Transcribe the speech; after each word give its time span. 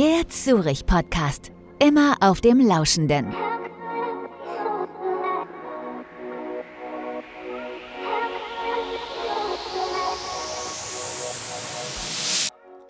Der 0.00 0.26
Zurich 0.28 0.86
Podcast. 0.86 1.52
Immer 1.78 2.16
auf 2.20 2.40
dem 2.40 2.58
Lauschenden. 2.66 3.34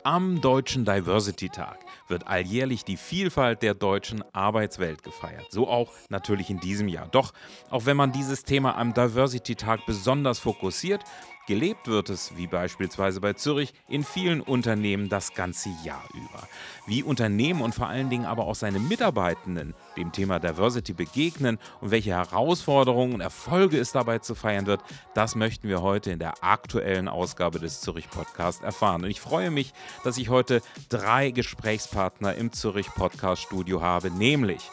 Am 0.04 0.40
Deutschen 0.40 0.84
Diversity 0.84 1.48
Tag 1.48 1.80
wird 2.06 2.28
alljährlich 2.28 2.84
die 2.84 2.96
Vielfalt 2.96 3.62
der 3.62 3.74
deutschen 3.74 4.22
Arbeitswelt 4.32 5.02
gefeiert. 5.02 5.46
So 5.50 5.66
auch 5.66 5.92
natürlich 6.10 6.48
in 6.48 6.60
diesem 6.60 6.86
Jahr. 6.86 7.08
Doch 7.08 7.32
auch 7.70 7.86
wenn 7.86 7.96
man 7.96 8.12
dieses 8.12 8.44
Thema 8.44 8.76
am 8.78 8.94
Diversity 8.94 9.56
Tag 9.56 9.84
besonders 9.84 10.38
fokussiert, 10.38 11.02
Gelebt 11.50 11.88
wird 11.88 12.10
es, 12.10 12.36
wie 12.36 12.46
beispielsweise 12.46 13.20
bei 13.20 13.32
Zürich, 13.32 13.74
in 13.88 14.04
vielen 14.04 14.40
Unternehmen 14.40 15.08
das 15.08 15.34
ganze 15.34 15.68
Jahr 15.82 16.04
über. 16.14 16.46
Wie 16.86 17.02
Unternehmen 17.02 17.60
und 17.60 17.74
vor 17.74 17.88
allen 17.88 18.08
Dingen 18.08 18.24
aber 18.24 18.44
auch 18.44 18.54
seine 18.54 18.78
Mitarbeitenden 18.78 19.74
dem 19.96 20.12
Thema 20.12 20.38
Diversity 20.38 20.92
begegnen 20.92 21.58
und 21.80 21.90
welche 21.90 22.12
Herausforderungen 22.12 23.14
und 23.14 23.20
Erfolge 23.20 23.80
es 23.80 23.90
dabei 23.90 24.20
zu 24.20 24.36
feiern 24.36 24.66
wird, 24.66 24.80
das 25.14 25.34
möchten 25.34 25.68
wir 25.68 25.82
heute 25.82 26.12
in 26.12 26.20
der 26.20 26.34
aktuellen 26.44 27.08
Ausgabe 27.08 27.58
des 27.58 27.80
Zürich 27.80 28.08
Podcast 28.08 28.62
erfahren. 28.62 29.02
Und 29.02 29.10
ich 29.10 29.20
freue 29.20 29.50
mich, 29.50 29.72
dass 30.04 30.18
ich 30.18 30.28
heute 30.28 30.62
drei 30.88 31.32
Gesprächspartner 31.32 32.36
im 32.36 32.52
Zürich 32.52 32.86
Podcast 32.94 33.42
Studio 33.42 33.82
habe, 33.82 34.12
nämlich 34.12 34.70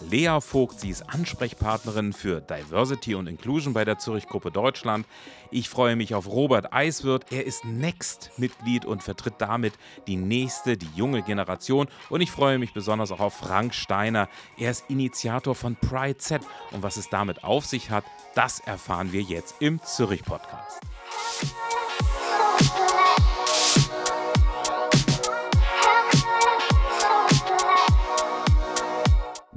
Lea 0.00 0.40
Vogt, 0.40 0.80
sie 0.80 0.90
ist 0.90 1.02
Ansprechpartnerin 1.08 2.12
für 2.12 2.40
Diversity 2.40 3.14
und 3.14 3.26
Inclusion 3.26 3.72
bei 3.72 3.84
der 3.84 3.98
Zürich 3.98 4.26
Gruppe 4.26 4.50
Deutschland. 4.50 5.06
Ich 5.50 5.68
freue 5.68 5.96
mich 5.96 6.14
auf 6.14 6.28
Robert 6.28 6.72
Eiswirth. 6.72 7.32
Er 7.32 7.46
ist 7.46 7.64
Next-Mitglied 7.64 8.84
und 8.84 9.02
vertritt 9.02 9.34
damit 9.38 9.74
die 10.06 10.16
nächste, 10.16 10.76
die 10.76 10.88
junge 10.94 11.22
Generation. 11.22 11.88
Und 12.10 12.20
ich 12.20 12.30
freue 12.30 12.58
mich 12.58 12.72
besonders 12.72 13.10
auch 13.10 13.20
auf 13.20 13.34
Frank 13.34 13.74
Steiner. 13.74 14.28
Er 14.58 14.70
ist 14.70 14.84
Initiator 14.88 15.54
von 15.54 15.76
Pride 15.76 16.18
Z. 16.18 16.42
Und 16.72 16.82
was 16.82 16.96
es 16.96 17.08
damit 17.08 17.44
auf 17.44 17.64
sich 17.64 17.90
hat, 17.90 18.04
das 18.34 18.60
erfahren 18.60 19.12
wir 19.12 19.22
jetzt 19.22 19.56
im 19.60 19.80
Zürich 19.82 20.22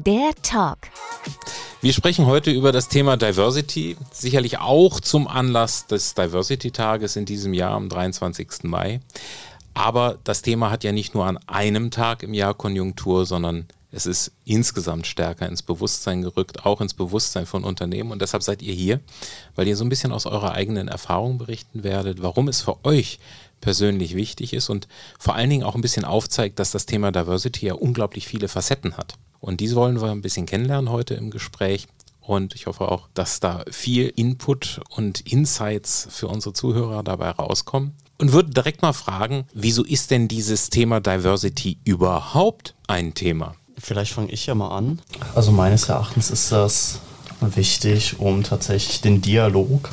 Der 0.10 0.32
Talk. 0.42 0.80
Wir 1.82 1.94
sprechen 1.94 2.26
heute 2.26 2.50
über 2.50 2.72
das 2.72 2.88
Thema 2.88 3.16
Diversity, 3.16 3.96
sicherlich 4.12 4.58
auch 4.58 5.00
zum 5.00 5.28
Anlass 5.28 5.86
des 5.86 6.16
Diversity-Tages 6.16 7.16
in 7.16 7.26
diesem 7.26 7.54
Jahr 7.54 7.74
am 7.74 7.90
23. 7.90 8.64
Mai. 8.64 9.02
Aber 9.76 10.18
das 10.24 10.42
Thema 10.42 10.72
hat 10.72 10.84
ja 10.84 10.94
nicht 10.94 11.14
nur 11.14 11.28
an 11.28 11.38
einem 11.46 11.92
Tag 11.92 12.24
im 12.24 12.34
Jahr 12.34 12.56
Konjunktur, 12.56 13.28
sondern 13.28 13.68
es 13.92 14.08
ist 14.08 14.32
insgesamt 14.46 15.06
stärker 15.06 15.48
ins 15.48 15.62
Bewusstsein 15.62 16.24
gerückt, 16.24 16.66
auch 16.66 16.82
ins 16.82 16.96
Bewusstsein 16.96 17.46
von 17.46 17.64
Unternehmen. 17.64 18.12
Und 18.12 18.24
deshalb 18.24 18.42
seid 18.42 18.64
ihr 18.64 18.74
hier, 18.74 19.02
weil 19.54 19.68
ihr 19.68 19.76
so 19.76 19.86
ein 19.86 19.90
bisschen 19.90 20.12
aus 20.12 20.26
eurer 20.26 20.54
eigenen 20.54 20.88
Erfahrung 20.88 21.38
berichten 21.38 21.84
werdet, 21.84 22.20
warum 22.24 22.48
es 22.48 22.62
für 22.62 22.84
euch 22.84 23.20
persönlich 23.62 24.16
wichtig 24.16 24.54
ist 24.54 24.70
und 24.70 24.88
vor 25.20 25.36
allen 25.36 25.52
Dingen 25.52 25.64
auch 25.64 25.76
ein 25.76 25.82
bisschen 25.82 26.04
aufzeigt, 26.04 26.58
dass 26.58 26.72
das 26.72 26.88
Thema 26.88 27.12
Diversity 27.12 27.68
ja 27.68 27.76
unglaublich 27.76 28.28
viele 28.28 28.48
Facetten 28.48 28.98
hat. 28.98 29.20
Und 29.40 29.60
diese 29.60 29.76
wollen 29.76 30.02
wir 30.02 30.12
ein 30.12 30.22
bisschen 30.22 30.46
kennenlernen 30.46 30.92
heute 30.92 31.14
im 31.14 31.32
Gespräch. 31.32 31.88
Und 32.22 32.54
ich 32.54 32.68
hoffe 32.68 32.92
auch, 32.92 33.08
dass 33.14 33.40
da 33.40 33.64
viel 33.72 34.14
Input 34.16 34.82
und 34.90 35.22
Insights 35.22 36.08
für 36.12 36.28
unsere 36.28 36.54
Zuhörer 36.54 37.02
dabei 37.02 37.32
rauskommen. 37.32 37.94
Und 38.20 38.34
würde 38.34 38.52
direkt 38.52 38.82
mal 38.82 38.94
fragen, 38.94 39.46
wieso 39.54 39.84
ist 39.84 40.12
denn 40.12 40.28
dieses 40.28 40.70
Thema 40.70 41.00
Diversity 41.00 41.80
überhaupt 41.86 42.76
ein 42.88 43.14
Thema? 43.14 43.56
Vielleicht 43.78 44.12
fange 44.12 44.32
ich 44.32 44.46
ja 44.46 44.56
mal 44.56 44.76
an. 44.76 45.02
Also 45.36 45.52
meines 45.52 45.88
Erachtens 45.88 46.30
ist 46.30 46.52
das 46.52 47.00
wichtig, 47.40 48.20
um 48.20 48.44
tatsächlich 48.44 49.02
den 49.02 49.22
Dialog 49.22 49.90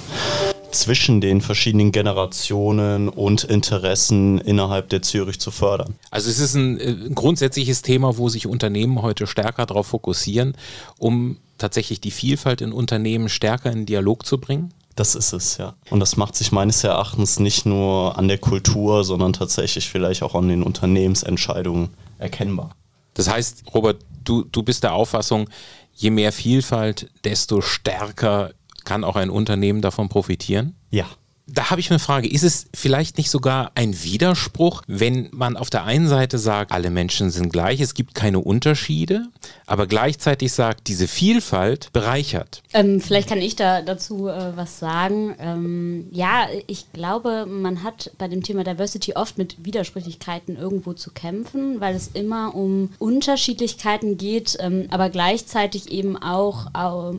zwischen 0.81 1.21
den 1.21 1.41
verschiedenen 1.41 1.93
Generationen 1.93 3.09
und 3.09 3.45
Interessen 3.45 4.39
innerhalb 4.39 4.89
der 4.89 5.03
Zürich 5.03 5.41
zu 5.41 5.51
fördern. 5.51 5.95
Also 6.11 6.31
es 6.31 6.39
ist 6.39 6.55
ein, 6.55 6.81
äh, 6.81 6.95
grundsätzliches 7.15 7.83
Thema, 7.83 8.19
wo 8.19 8.29
sich 8.29 8.47
Unternehmen 8.47 9.03
heute 9.03 9.27
stärker 9.27 9.67
darauf 9.67 9.89
fokussieren, 9.89 10.57
um 10.99 11.39
tatsächlich 11.59 12.01
die 12.01 12.11
Vielfalt 12.11 12.61
in 12.61 12.73
Unternehmen 12.73 13.29
stärker 13.29 13.73
in 13.73 13.87
Dialog 13.87 14.27
zu 14.27 14.39
bringen? 14.39 14.73
Das 14.95 15.15
ist 15.15 15.33
es, 15.33 15.59
ja. 15.59 15.75
Und 15.91 16.01
das 16.01 16.17
macht 16.17 16.37
sich 16.37 16.53
meines 16.53 16.83
Erachtens 16.83 17.39
nicht 17.39 17.67
nur 17.67 18.19
an 18.19 18.29
der 18.29 18.39
Kultur, 18.39 19.05
sondern 19.05 19.35
tatsächlich 19.35 19.89
vielleicht 19.89 20.23
auch 20.23 20.35
an 20.35 20.49
den 20.49 20.63
Unternehmensentscheidungen 20.63 21.91
erkennbar. 22.19 22.75
Das 23.13 23.29
heißt, 23.31 23.65
Robert, 23.75 23.99
du, 24.25 24.45
du 24.45 24.63
bist 24.63 24.85
der 24.85 24.95
Auffassung, 24.95 25.49
je 25.95 26.11
mehr 26.11 26.33
Vielfalt, 26.33 27.11
desto 27.25 27.61
stärker 27.61 28.53
kann 28.87 29.05
auch 29.05 29.17
ein 29.17 29.29
Unternehmen 29.29 29.83
davon 29.83 30.09
profitieren? 30.09 30.75
Ja. 30.91 31.05
Da 31.49 31.71
habe 31.71 31.81
ich 31.81 31.91
eine 31.91 32.01
Frage. 32.01 32.29
Ist 32.29 32.43
es 32.43 32.67
vielleicht 32.75 33.19
nicht 33.19 33.31
sogar 33.31 33.71
ein 33.77 34.03
Widerspruch, 34.03 34.83
wenn 34.89 35.29
man 35.31 35.57
auf 35.57 35.71
der 35.71 35.85
einen 35.85 36.09
Seite 36.09 36.39
sagt, 36.39 36.73
alle 36.73 36.91
Menschen 36.91 37.31
sind 37.31 37.53
gleich, 37.53 37.81
es 37.81 37.95
gibt 37.95 38.17
keine 38.17 38.41
Unterschiede, 38.41 39.29
aber 39.65 39.87
gleichzeitig 39.87 40.53
sagt, 40.53 40.89
diese 40.89 41.07
Vielfalt 41.07 41.93
bereichert? 41.93 42.63
Ähm, 42.73 43.01
vielleicht 43.01 43.29
kann 43.29 43.39
ich 43.39 43.55
da 43.55 43.81
dazu 43.83 44.27
äh, 44.27 44.57
was 44.57 44.81
sagen. 44.81 45.37
Ähm, 45.39 46.09
ja, 46.11 46.49
ich 46.67 46.93
glaube, 46.93 47.47
man 47.47 47.85
hat 47.85 48.11
bei 48.19 48.27
dem 48.27 48.43
Thema 48.43 48.65
Diversity 48.65 49.13
oft 49.15 49.39
mit 49.39 49.65
Widersprüchlichkeiten 49.65 50.57
irgendwo 50.57 50.95
zu 50.95 51.13
kämpfen, 51.13 51.81
weil 51.81 51.95
es 51.95 52.09
immer 52.09 52.57
um 52.57 52.91
Unterschiedlichkeiten 52.99 54.17
geht, 54.19 54.57
ähm, 54.59 54.89
aber 54.91 55.11
gleichzeitig 55.11 55.93
eben 55.93 56.17
auch 56.17 56.67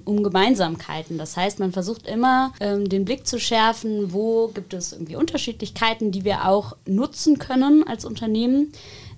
um 0.05 0.23
Gemeinsamkeiten. 0.23 1.17
Das 1.17 1.38
heißt, 1.38 1.59
man 1.59 1.71
versucht 1.71 2.07
immer, 2.07 2.53
ähm, 2.59 2.89
den 2.89 3.05
Blick 3.05 3.25
zu 3.25 3.39
schärfen, 3.39 4.11
wo 4.11 4.16
gibt 4.53 4.73
es 4.73 4.94
irgendwie 4.94 5.16
Unterschiedlichkeiten, 5.16 6.11
die 6.11 6.23
wir 6.23 6.47
auch 6.47 6.75
nutzen 6.85 7.39
können 7.39 7.85
als 7.88 8.05
Unternehmen. 8.05 8.72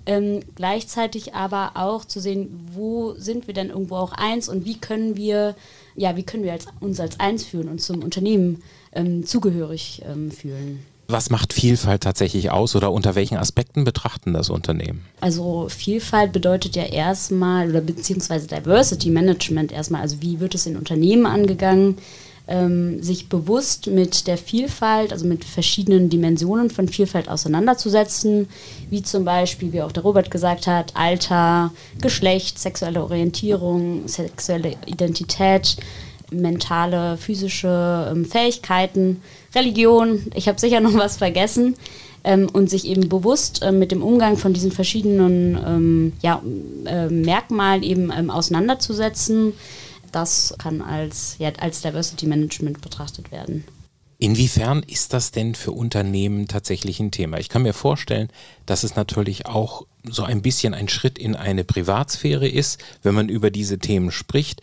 Ähm, 0.06 0.40
gleichzeitig 0.54 1.34
aber 1.34 1.72
auch 1.74 2.04
zu 2.04 2.20
sehen, 2.20 2.48
wo 2.74 3.14
sind 3.14 3.46
wir 3.46 3.54
denn 3.54 3.68
irgendwo 3.68 3.96
auch 3.96 4.12
eins 4.12 4.48
und 4.48 4.64
wie 4.64 4.78
können 4.78 5.16
wir, 5.16 5.54
ja, 5.94 6.16
wie 6.16 6.22
können 6.22 6.42
wir 6.42 6.52
als, 6.52 6.66
uns 6.80 6.98
als 7.00 7.20
eins 7.20 7.44
fühlen 7.44 7.68
und 7.68 7.82
zum 7.82 8.02
Unternehmen 8.02 8.62
ähm, 8.92 9.26
zugehörig 9.26 10.02
ähm, 10.06 10.30
fühlen. 10.30 10.84
Was 11.10 11.28
macht 11.28 11.52
Vielfalt 11.52 12.02
tatsächlich 12.02 12.50
aus 12.50 12.76
oder 12.76 12.92
unter 12.92 13.16
welchen 13.16 13.36
Aspekten 13.36 13.82
betrachten 13.82 14.32
das 14.32 14.48
Unternehmen? 14.48 15.04
Also 15.20 15.68
Vielfalt 15.68 16.32
bedeutet 16.32 16.76
ja 16.76 16.84
erstmal 16.84 17.68
oder 17.68 17.80
beziehungsweise 17.80 18.46
Diversity 18.46 19.10
Management 19.10 19.72
erstmal, 19.72 20.02
also 20.02 20.22
wie 20.22 20.38
wird 20.38 20.54
es 20.54 20.66
in 20.66 20.76
Unternehmen 20.76 21.26
angegangen? 21.26 21.98
Ähm, 22.50 23.00
sich 23.02 23.28
bewusst 23.28 23.86
mit 23.86 24.26
der 24.26 24.36
Vielfalt, 24.36 25.12
also 25.12 25.24
mit 25.24 25.44
verschiedenen 25.44 26.10
Dimensionen 26.10 26.68
von 26.68 26.88
Vielfalt 26.88 27.28
auseinanderzusetzen, 27.28 28.48
wie 28.90 29.02
zum 29.02 29.24
Beispiel, 29.24 29.72
wie 29.72 29.82
auch 29.82 29.92
der 29.92 30.02
Robert 30.02 30.30
gesagt 30.30 30.66
hat, 30.66 30.92
Alter, 30.96 31.72
Geschlecht, 32.02 32.58
sexuelle 32.58 33.02
Orientierung, 33.02 34.08
sexuelle 34.08 34.74
Identität, 34.86 35.76
mentale, 36.32 37.16
physische 37.16 38.08
ähm, 38.10 38.24
Fähigkeiten, 38.24 39.22
Religion, 39.54 40.26
ich 40.34 40.48
habe 40.48 40.60
sicher 40.60 40.80
noch 40.80 40.94
was 40.94 41.16
vergessen. 41.16 41.76
Ähm, 42.22 42.50
und 42.52 42.68
sich 42.68 42.86
eben 42.86 43.08
bewusst 43.08 43.62
äh, 43.62 43.72
mit 43.72 43.92
dem 43.92 44.02
Umgang 44.02 44.36
von 44.36 44.52
diesen 44.52 44.72
verschiedenen 44.72 45.58
ähm, 45.66 46.12
ja, 46.20 46.42
äh, 46.84 47.08
Merkmalen 47.08 47.82
eben 47.82 48.12
ähm, 48.14 48.28
auseinanderzusetzen 48.28 49.54
das 50.12 50.54
kann 50.58 50.82
als, 50.82 51.36
ja, 51.38 51.50
als 51.58 51.82
Diversity 51.82 52.26
Management 52.26 52.80
betrachtet 52.80 53.30
werden. 53.30 53.64
Inwiefern 54.18 54.82
ist 54.82 55.14
das 55.14 55.30
denn 55.30 55.54
für 55.54 55.72
Unternehmen 55.72 56.46
tatsächlich 56.46 57.00
ein 57.00 57.10
Thema? 57.10 57.38
Ich 57.38 57.48
kann 57.48 57.62
mir 57.62 57.72
vorstellen, 57.72 58.28
dass 58.66 58.84
es 58.84 58.94
natürlich 58.94 59.46
auch 59.46 59.86
so 60.04 60.24
ein 60.24 60.42
bisschen 60.42 60.74
ein 60.74 60.88
Schritt 60.88 61.18
in 61.18 61.34
eine 61.34 61.64
Privatsphäre 61.64 62.46
ist, 62.46 62.82
wenn 63.02 63.14
man 63.14 63.30
über 63.30 63.50
diese 63.50 63.78
Themen 63.78 64.10
spricht 64.10 64.60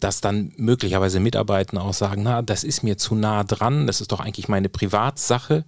dass 0.00 0.20
dann 0.20 0.52
möglicherweise 0.56 1.20
Mitarbeiter 1.20 1.82
auch 1.82 1.94
sagen, 1.94 2.22
na, 2.22 2.42
das 2.42 2.64
ist 2.64 2.82
mir 2.82 2.96
zu 2.96 3.14
nah 3.14 3.44
dran, 3.44 3.86
das 3.86 4.00
ist 4.00 4.10
doch 4.12 4.20
eigentlich 4.20 4.48
meine 4.48 4.68
Privatsache, 4.68 5.64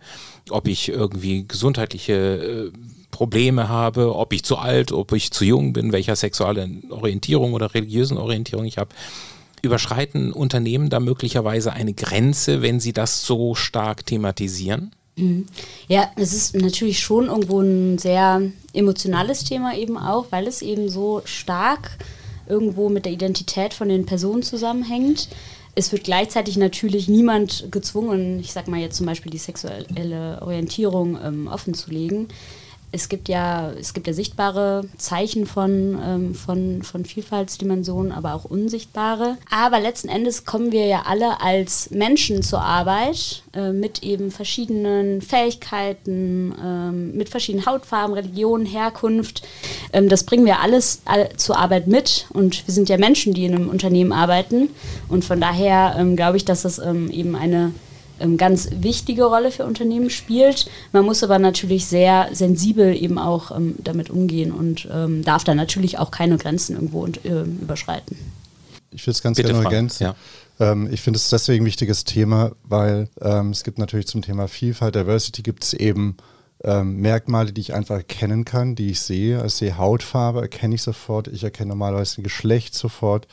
ob 0.51 0.67
ich 0.67 0.89
irgendwie 0.89 1.47
gesundheitliche 1.47 2.13
äh, 2.15 2.73
Probleme 3.13 3.69
habe, 3.69 4.17
ob 4.17 4.33
ich 4.33 4.43
zu 4.43 4.57
alt, 4.57 4.91
ob 4.91 5.13
ich 5.13 5.31
zu 5.31 5.45
jung 5.45 5.73
bin, 5.73 5.93
welcher 5.93 6.17
sexuellen 6.17 6.91
Orientierung 6.91 7.53
oder 7.53 7.73
religiösen 7.73 8.19
Orientierung 8.19 8.65
ich 8.65 8.79
habe. 8.79 8.91
Überschreiten 9.63 10.33
Unternehmen 10.33 10.91
da 10.91 10.99
möglicherweise 10.99 11.73
eine 11.73 11.93
Grenze, 11.93 12.63
wenn 12.63 12.81
sie 12.81 12.93
das 12.93 13.25
so 13.25 13.55
stark 13.55 14.05
thematisieren? 14.05 14.91
Mhm. 15.15 15.47
Ja, 15.87 16.11
es 16.17 16.33
ist 16.33 16.57
natürlich 16.57 16.99
schon 16.99 17.27
irgendwo 17.27 17.61
ein 17.61 17.99
sehr 17.99 18.43
emotionales 18.73 19.45
Thema 19.45 19.77
eben 19.77 19.97
auch, 19.97 20.27
weil 20.31 20.49
es 20.49 20.63
eben 20.63 20.89
so 20.89 21.23
stark 21.25 21.99
irgendwo 22.49 22.89
mit 22.89 23.05
der 23.05 23.13
Identität 23.13 23.73
von 23.73 23.89
den 23.89 24.05
Personen 24.05 24.43
zusammenhängt. 24.43 25.29
Es 25.75 25.93
wird 25.93 26.05
gleichzeitig 26.05 26.57
natürlich 26.57 27.09
niemand 27.09 27.69
gezwungen, 27.71 28.41
ich 28.41 28.53
sag 28.53 28.69
mal 28.69 28.81
jetzt 28.81 28.97
zum 28.97 29.07
Beispiel 29.07 29.31
die 29.31 29.39
sexuelle 29.39 30.43
Orientierung 30.43 31.19
ähm, 31.23 31.47
offen 31.47 31.75
zu 31.75 31.91
legen. 31.91 32.29
Es 32.93 33.09
gibt 33.09 33.31
ja, 33.31 33.73
es 33.81 33.95
gibt 33.95 34.07
ja 34.07 34.13
sichtbare 34.13 34.85
Zeichen 34.99 35.47
von, 35.47 35.99
ähm, 36.05 36.35
von, 36.35 36.83
von 36.83 37.07
Vielfaltsdimensionen, 37.07 38.13
aber 38.13 38.35
auch 38.35 38.45
unsichtbare. 38.45 39.39
Aber 39.51 39.81
letzten 39.81 40.09
Endes 40.09 40.45
kommen 40.45 40.73
wir 40.73 40.85
ja 40.85 41.05
alle 41.07 41.41
als 41.41 41.91
Menschen 41.91 42.43
zur 42.43 42.61
Arbeit 42.61 43.45
äh, 43.55 43.73
mit 43.73 44.03
eben 44.03 44.31
verschiedenen 44.31 45.23
Fähigkeiten, 45.23 46.55
ähm, 46.63 47.17
mit 47.17 47.31
verschiedenen 47.31 47.65
Hautfarben, 47.65 48.15
Religionen, 48.15 48.67
Herkunft. 48.67 49.43
Ähm, 49.95 50.11
das 50.11 50.25
bringen 50.25 50.45
wir 50.45 50.61
alles 50.61 51.01
all, 51.07 51.31
zur 51.37 51.59
Arbeit 51.59 51.87
mit 51.87 52.27
und 52.35 52.67
wir 52.67 52.75
sind 52.75 52.91
ja 52.91 52.99
Menschen, 52.99 53.33
die 53.33 53.47
in 53.47 53.55
einem 53.55 53.71
Unternehmen 53.71 54.13
arbeiten. 54.13 54.69
Und 55.09 55.25
von 55.25 55.41
daher 55.41 55.97
ähm, 55.99 56.15
glaube 56.15 56.37
ich, 56.37 56.45
dass 56.45 56.63
das 56.63 56.79
ähm, 56.79 57.11
eben 57.11 57.37
eine 57.37 57.73
ähm, 58.23 58.37
ganz 58.37 58.69
wichtige 58.73 59.25
Rolle 59.25 59.51
für 59.51 59.65
Unternehmen 59.65 60.11
spielt. 60.11 60.71
Man 60.93 61.05
muss 61.05 61.23
aber 61.23 61.39
natürlich 61.39 61.87
sehr 61.87 62.29
sensibel 62.33 62.95
eben 62.95 63.19
auch 63.19 63.51
ähm, 63.51 63.75
damit 63.79 64.11
umgehen 64.11 64.53
und 64.53 64.89
ähm, 64.93 65.25
darf 65.25 65.45
da 65.45 65.55
natürlich 65.55 65.99
auch 65.99 66.11
keine 66.11 66.39
Grenzen 66.39 66.77
irgendwo 66.77 67.03
und, 67.03 67.25
äh, 67.25 67.43
überschreiten. 67.43 68.17
Ich 68.91 69.07
will 69.07 69.13
es 69.13 69.23
ganz 69.23 69.39
gerne 69.39 69.65
ergänzen. 69.65 70.05
Ja. 70.05 70.15
Ähm, 70.61 70.89
ich 70.93 71.01
finde 71.01 71.17
es 71.17 71.31
deswegen 71.31 71.65
ein 71.65 71.67
wichtiges 71.67 72.05
Thema, 72.05 72.53
weil 72.65 73.09
ähm, 73.21 73.51
es 73.51 73.65
gibt 73.65 73.79
natürlich 73.79 74.07
zum 74.07 74.23
Thema 74.23 74.49
Vielfalt, 74.49 74.95
Diversity 74.95 75.43
gibt 75.43 75.65
es 75.65 75.73
eben 75.73 76.17
ähm, 76.65 76.99
Merkmale, 76.99 77.53
die 77.53 77.61
ich 77.61 77.75
einfach 77.75 77.97
erkennen 77.97 78.45
kann, 78.45 78.75
die 78.75 78.91
ich 78.91 79.01
sehe. 79.01 79.37
Also 79.37 79.47
ich 79.47 79.55
sehe 79.55 79.79
Hautfarbe, 79.79 80.43
erkenne 80.43 80.75
ich 80.75 80.83
sofort. 80.83 81.29
Ich 81.29 81.43
erkenne 81.43 81.71
normalerweise 81.71 82.21
ein 82.21 82.25
Geschlecht 82.25 82.75
sofort. 82.75 83.27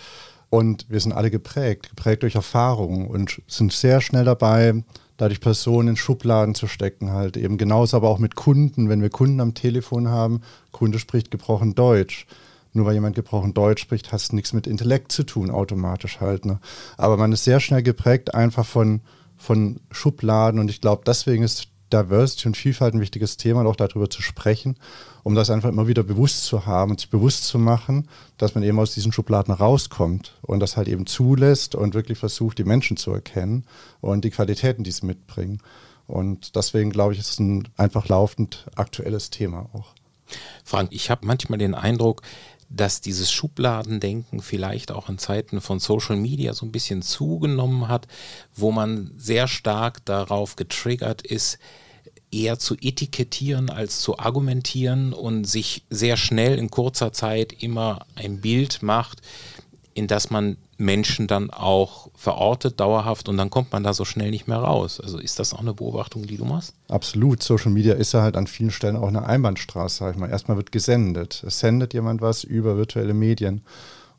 Und 0.49 0.89
wir 0.89 0.99
sind 0.99 1.13
alle 1.13 1.29
geprägt, 1.29 1.89
geprägt 1.89 2.23
durch 2.23 2.35
Erfahrungen 2.35 3.07
und 3.07 3.41
sind 3.47 3.71
sehr 3.71 4.01
schnell 4.01 4.25
dabei, 4.25 4.83
dadurch 5.17 5.41
Personen 5.41 5.89
in 5.89 5.95
Schubladen 5.95 6.55
zu 6.55 6.67
stecken, 6.67 7.11
halt 7.11 7.37
eben 7.37 7.57
genauso 7.57 7.97
aber 7.97 8.09
auch 8.09 8.19
mit 8.19 8.35
Kunden, 8.35 8.89
wenn 8.89 9.01
wir 9.01 9.09
Kunden 9.09 9.41
am 9.41 9.53
Telefon 9.53 10.07
haben, 10.07 10.41
Kunde 10.71 10.97
spricht 10.97 11.29
gebrochen 11.29 11.75
Deutsch. 11.75 12.25
Nur 12.71 12.85
weil 12.85 12.93
jemand 12.93 13.15
gebrochen 13.15 13.53
Deutsch 13.53 13.81
spricht, 13.81 14.13
es 14.13 14.31
nichts 14.31 14.53
mit 14.53 14.67
Intellekt 14.67 15.11
zu 15.11 15.23
tun, 15.23 15.49
automatisch 15.49 16.19
halt. 16.19 16.45
Ne? 16.45 16.59
Aber 16.97 17.17
man 17.17 17.31
ist 17.31 17.43
sehr 17.43 17.59
schnell 17.59 17.81
geprägt 17.81 18.33
einfach 18.35 18.65
von, 18.65 19.01
von 19.37 19.79
Schubladen 19.91 20.59
und 20.59 20.69
ich 20.69 20.79
glaube, 20.79 21.01
deswegen 21.05 21.43
ist 21.43 21.67
Diversity 21.91 22.47
und 22.47 22.57
Vielfalt 22.57 22.93
ein 22.93 23.01
wichtiges 23.01 23.37
Thema, 23.37 23.65
auch 23.65 23.75
darüber 23.75 24.09
zu 24.09 24.21
sprechen, 24.21 24.75
um 25.23 25.35
das 25.35 25.49
einfach 25.49 25.69
immer 25.69 25.87
wieder 25.87 26.03
bewusst 26.03 26.45
zu 26.45 26.65
haben 26.65 26.91
und 26.91 26.99
sich 26.99 27.09
bewusst 27.09 27.45
zu 27.45 27.59
machen, 27.59 28.07
dass 28.37 28.55
man 28.55 28.63
eben 28.63 28.79
aus 28.79 28.93
diesen 28.93 29.11
Schubladen 29.11 29.53
rauskommt 29.53 30.35
und 30.41 30.59
das 30.59 30.77
halt 30.77 30.87
eben 30.87 31.05
zulässt 31.05 31.75
und 31.75 31.93
wirklich 31.93 32.17
versucht, 32.17 32.57
die 32.57 32.63
Menschen 32.63 32.97
zu 32.97 33.11
erkennen 33.11 33.65
und 34.01 34.25
die 34.25 34.31
Qualitäten, 34.31 34.83
die 34.83 34.91
sie 34.91 35.05
mitbringen. 35.05 35.61
Und 36.07 36.55
deswegen 36.55 36.89
glaube 36.89 37.13
ich, 37.13 37.19
ist 37.19 37.31
es 37.31 37.39
ein 37.39 37.67
einfach 37.77 38.07
laufend 38.07 38.65
aktuelles 38.75 39.29
Thema 39.29 39.69
auch. 39.73 39.93
Frank, 40.63 40.89
ich 40.91 41.09
habe 41.09 41.25
manchmal 41.25 41.59
den 41.59 41.75
Eindruck, 41.75 42.21
dass 42.69 43.01
dieses 43.01 43.31
Schubladendenken 43.31 44.41
vielleicht 44.41 44.91
auch 44.91 45.09
in 45.09 45.17
Zeiten 45.17 45.59
von 45.59 45.79
Social 45.79 46.15
Media 46.15 46.53
so 46.53 46.65
ein 46.65 46.71
bisschen 46.71 47.01
zugenommen 47.01 47.87
hat, 47.87 48.07
wo 48.55 48.71
man 48.71 49.11
sehr 49.17 49.47
stark 49.47 50.05
darauf 50.05 50.55
getriggert 50.55 51.23
ist, 51.23 51.57
eher 52.31 52.59
zu 52.59 52.75
etikettieren 52.75 53.69
als 53.69 54.01
zu 54.01 54.19
argumentieren 54.19 55.13
und 55.13 55.45
sich 55.45 55.83
sehr 55.89 56.17
schnell 56.17 56.57
in 56.57 56.69
kurzer 56.69 57.11
Zeit 57.13 57.53
immer 57.63 58.05
ein 58.15 58.41
Bild 58.41 58.83
macht, 58.83 59.21
in 59.93 60.07
das 60.07 60.29
man 60.29 60.57
Menschen 60.77 61.27
dann 61.27 61.49
auch 61.49 62.09
verortet, 62.15 62.79
dauerhaft 62.79 63.27
und 63.27 63.37
dann 63.37 63.49
kommt 63.49 63.71
man 63.71 63.83
da 63.83 63.93
so 63.93 64.05
schnell 64.05 64.31
nicht 64.31 64.47
mehr 64.47 64.59
raus. 64.59 65.01
Also 65.01 65.17
ist 65.19 65.37
das 65.37 65.53
auch 65.53 65.59
eine 65.59 65.73
Beobachtung, 65.73 66.25
die 66.25 66.37
du 66.37 66.45
machst? 66.45 66.73
Absolut. 66.87 67.43
Social 67.43 67.71
Media 67.71 67.93
ist 67.95 68.13
ja 68.13 68.21
halt 68.21 68.37
an 68.37 68.47
vielen 68.47 68.71
Stellen 68.71 68.95
auch 68.95 69.09
eine 69.09 69.25
Einbahnstraße, 69.25 69.97
sag 69.97 70.13
ich 70.13 70.19
mal. 70.19 70.29
Erstmal 70.29 70.55
wird 70.55 70.71
gesendet. 70.71 71.43
Es 71.45 71.59
sendet 71.59 71.93
jemand 71.93 72.21
was 72.21 72.45
über 72.45 72.77
virtuelle 72.77 73.13
Medien. 73.13 73.61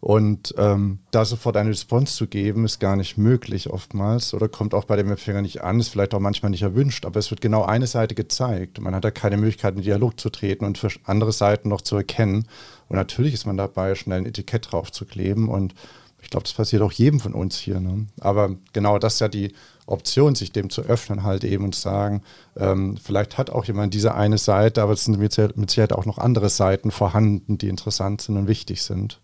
Und 0.00 0.54
ähm, 0.56 1.00
da 1.10 1.26
sofort 1.26 1.58
eine 1.58 1.70
Response 1.70 2.14
zu 2.14 2.26
geben, 2.26 2.64
ist 2.64 2.80
gar 2.80 2.96
nicht 2.96 3.18
möglich 3.18 3.68
oftmals 3.68 4.32
oder 4.32 4.48
kommt 4.48 4.72
auch 4.72 4.84
bei 4.86 4.96
dem 4.96 5.10
Empfänger 5.10 5.42
nicht 5.42 5.62
an, 5.62 5.78
ist 5.78 5.90
vielleicht 5.90 6.14
auch 6.14 6.20
manchmal 6.20 6.50
nicht 6.50 6.62
erwünscht, 6.62 7.04
aber 7.04 7.20
es 7.20 7.30
wird 7.30 7.42
genau 7.42 7.64
eine 7.64 7.86
Seite 7.86 8.14
gezeigt. 8.14 8.80
Man 8.80 8.94
hat 8.94 9.04
da 9.04 9.10
keine 9.10 9.36
Möglichkeit, 9.36 9.76
in 9.76 9.82
Dialog 9.82 10.18
zu 10.18 10.30
treten 10.30 10.64
und 10.64 10.78
für 10.78 10.88
andere 11.04 11.32
Seiten 11.32 11.68
noch 11.68 11.82
zu 11.82 11.96
erkennen. 11.96 12.46
Und 12.88 12.96
natürlich 12.96 13.34
ist 13.34 13.44
man 13.44 13.58
dabei, 13.58 13.94
schnell 13.94 14.18
ein 14.18 14.26
Etikett 14.26 14.72
drauf 14.72 14.90
zu 14.90 15.04
kleben 15.04 15.50
und 15.50 15.74
ich 16.22 16.30
glaube, 16.30 16.44
das 16.44 16.52
passiert 16.52 16.82
auch 16.82 16.92
jedem 16.92 17.20
von 17.20 17.34
uns 17.34 17.58
hier. 17.58 17.80
Ne? 17.80 18.06
Aber 18.20 18.56
genau 18.72 18.98
das 18.98 19.14
ist 19.14 19.20
ja 19.20 19.28
die 19.28 19.52
Option, 19.86 20.34
sich 20.34 20.52
dem 20.52 20.70
zu 20.70 20.82
öffnen, 20.82 21.24
halt 21.24 21.44
eben 21.44 21.64
und 21.64 21.74
sagen, 21.74 22.22
ähm, 22.56 22.96
vielleicht 23.02 23.38
hat 23.38 23.50
auch 23.50 23.64
jemand 23.64 23.94
diese 23.94 24.14
eine 24.14 24.38
Seite, 24.38 24.82
aber 24.82 24.92
es 24.92 25.04
sind 25.04 25.18
mit 25.18 25.32
Sicherheit 25.32 25.92
auch 25.92 26.06
noch 26.06 26.18
andere 26.18 26.48
Seiten 26.48 26.90
vorhanden, 26.90 27.58
die 27.58 27.68
interessant 27.68 28.20
sind 28.22 28.36
und 28.36 28.48
wichtig 28.48 28.82
sind. 28.82 29.20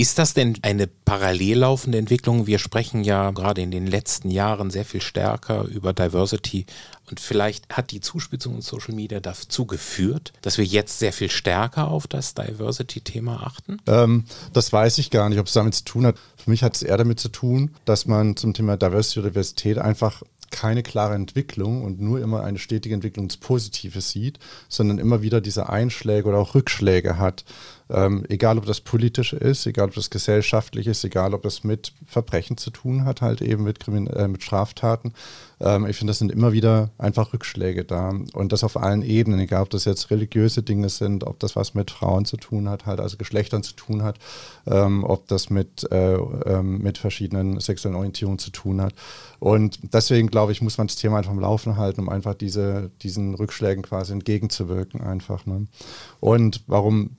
Ist 0.00 0.18
das 0.18 0.32
denn 0.32 0.56
eine 0.62 0.86
parallel 0.86 1.58
laufende 1.58 1.98
Entwicklung? 1.98 2.46
Wir 2.46 2.58
sprechen 2.58 3.04
ja 3.04 3.32
gerade 3.32 3.60
in 3.60 3.70
den 3.70 3.86
letzten 3.86 4.30
Jahren 4.30 4.70
sehr 4.70 4.86
viel 4.86 5.02
stärker 5.02 5.64
über 5.64 5.92
Diversity 5.92 6.64
und 7.10 7.20
vielleicht 7.20 7.68
hat 7.68 7.90
die 7.90 8.00
Zuspitzung 8.00 8.54
in 8.54 8.62
Social 8.62 8.94
Media 8.94 9.20
dazu 9.20 9.66
geführt, 9.66 10.32
dass 10.40 10.56
wir 10.56 10.64
jetzt 10.64 11.00
sehr 11.00 11.12
viel 11.12 11.30
stärker 11.30 11.88
auf 11.88 12.06
das 12.06 12.32
Diversity-Thema 12.32 13.42
achten? 13.42 13.76
Ähm, 13.86 14.24
das 14.54 14.72
weiß 14.72 14.96
ich 14.96 15.10
gar 15.10 15.28
nicht, 15.28 15.38
ob 15.38 15.48
es 15.48 15.52
damit 15.52 15.74
zu 15.74 15.84
tun 15.84 16.06
hat. 16.06 16.16
Für 16.34 16.48
mich 16.48 16.62
hat 16.62 16.76
es 16.76 16.82
eher 16.82 16.96
damit 16.96 17.20
zu 17.20 17.28
tun, 17.28 17.72
dass 17.84 18.06
man 18.06 18.36
zum 18.36 18.54
Thema 18.54 18.78
Diversity 18.78 19.18
oder 19.18 19.28
Diversität 19.28 19.76
einfach 19.76 20.22
keine 20.50 20.82
klare 20.82 21.14
Entwicklung 21.14 21.84
und 21.84 22.00
nur 22.00 22.20
immer 22.20 22.42
eine 22.42 22.58
stetige 22.58 22.94
Entwicklung 22.94 23.26
ins 23.26 23.36
Positive 23.36 24.00
sieht, 24.00 24.38
sondern 24.70 24.98
immer 24.98 25.20
wieder 25.20 25.42
diese 25.42 25.68
Einschläge 25.68 26.26
oder 26.26 26.38
auch 26.38 26.54
Rückschläge 26.54 27.18
hat. 27.18 27.44
Ähm, 27.92 28.24
egal, 28.28 28.58
ob 28.58 28.66
das 28.66 28.80
politisch 28.80 29.32
ist, 29.32 29.66
egal, 29.66 29.88
ob 29.88 29.94
das 29.94 30.10
gesellschaftlich 30.10 30.86
ist, 30.86 31.04
egal, 31.04 31.34
ob 31.34 31.42
das 31.42 31.64
mit 31.64 31.92
Verbrechen 32.06 32.56
zu 32.56 32.70
tun 32.70 33.04
hat, 33.04 33.20
halt 33.20 33.42
eben 33.42 33.64
mit, 33.64 33.80
Krimin 33.80 34.06
äh, 34.06 34.28
mit 34.28 34.42
Straftaten. 34.42 35.12
Ähm, 35.60 35.86
ich 35.86 35.96
finde, 35.96 36.12
das 36.12 36.18
sind 36.18 36.30
immer 36.30 36.52
wieder 36.52 36.90
einfach 36.98 37.32
Rückschläge 37.32 37.84
da. 37.84 38.14
Und 38.32 38.52
das 38.52 38.64
auf 38.64 38.76
allen 38.76 39.02
Ebenen, 39.02 39.40
egal, 39.40 39.62
ob 39.62 39.70
das 39.70 39.84
jetzt 39.84 40.10
religiöse 40.10 40.62
Dinge 40.62 40.88
sind, 40.88 41.24
ob 41.24 41.38
das 41.40 41.56
was 41.56 41.74
mit 41.74 41.90
Frauen 41.90 42.24
zu 42.24 42.36
tun 42.36 42.68
hat, 42.68 42.86
halt 42.86 43.00
also 43.00 43.16
Geschlechtern 43.16 43.62
zu 43.62 43.74
tun 43.74 44.02
hat, 44.02 44.18
ähm, 44.66 45.04
ob 45.04 45.26
das 45.28 45.50
mit, 45.50 45.90
äh, 45.90 46.14
ähm, 46.14 46.78
mit 46.78 46.98
verschiedenen 46.98 47.60
sexuellen 47.60 47.96
Orientierungen 47.96 48.38
zu 48.38 48.50
tun 48.50 48.80
hat. 48.80 48.94
Und 49.38 49.78
deswegen, 49.92 50.28
glaube 50.28 50.52
ich, 50.52 50.62
muss 50.62 50.78
man 50.78 50.86
das 50.86 50.96
Thema 50.96 51.18
einfach 51.18 51.32
am 51.32 51.40
Laufen 51.40 51.76
halten, 51.76 52.02
um 52.02 52.08
einfach 52.08 52.34
diese, 52.34 52.90
diesen 53.02 53.34
Rückschlägen 53.34 53.82
quasi 53.82 54.12
entgegenzuwirken 54.12 55.00
einfach. 55.00 55.46
Ne? 55.46 55.66
Und 56.20 56.62
warum 56.66 57.16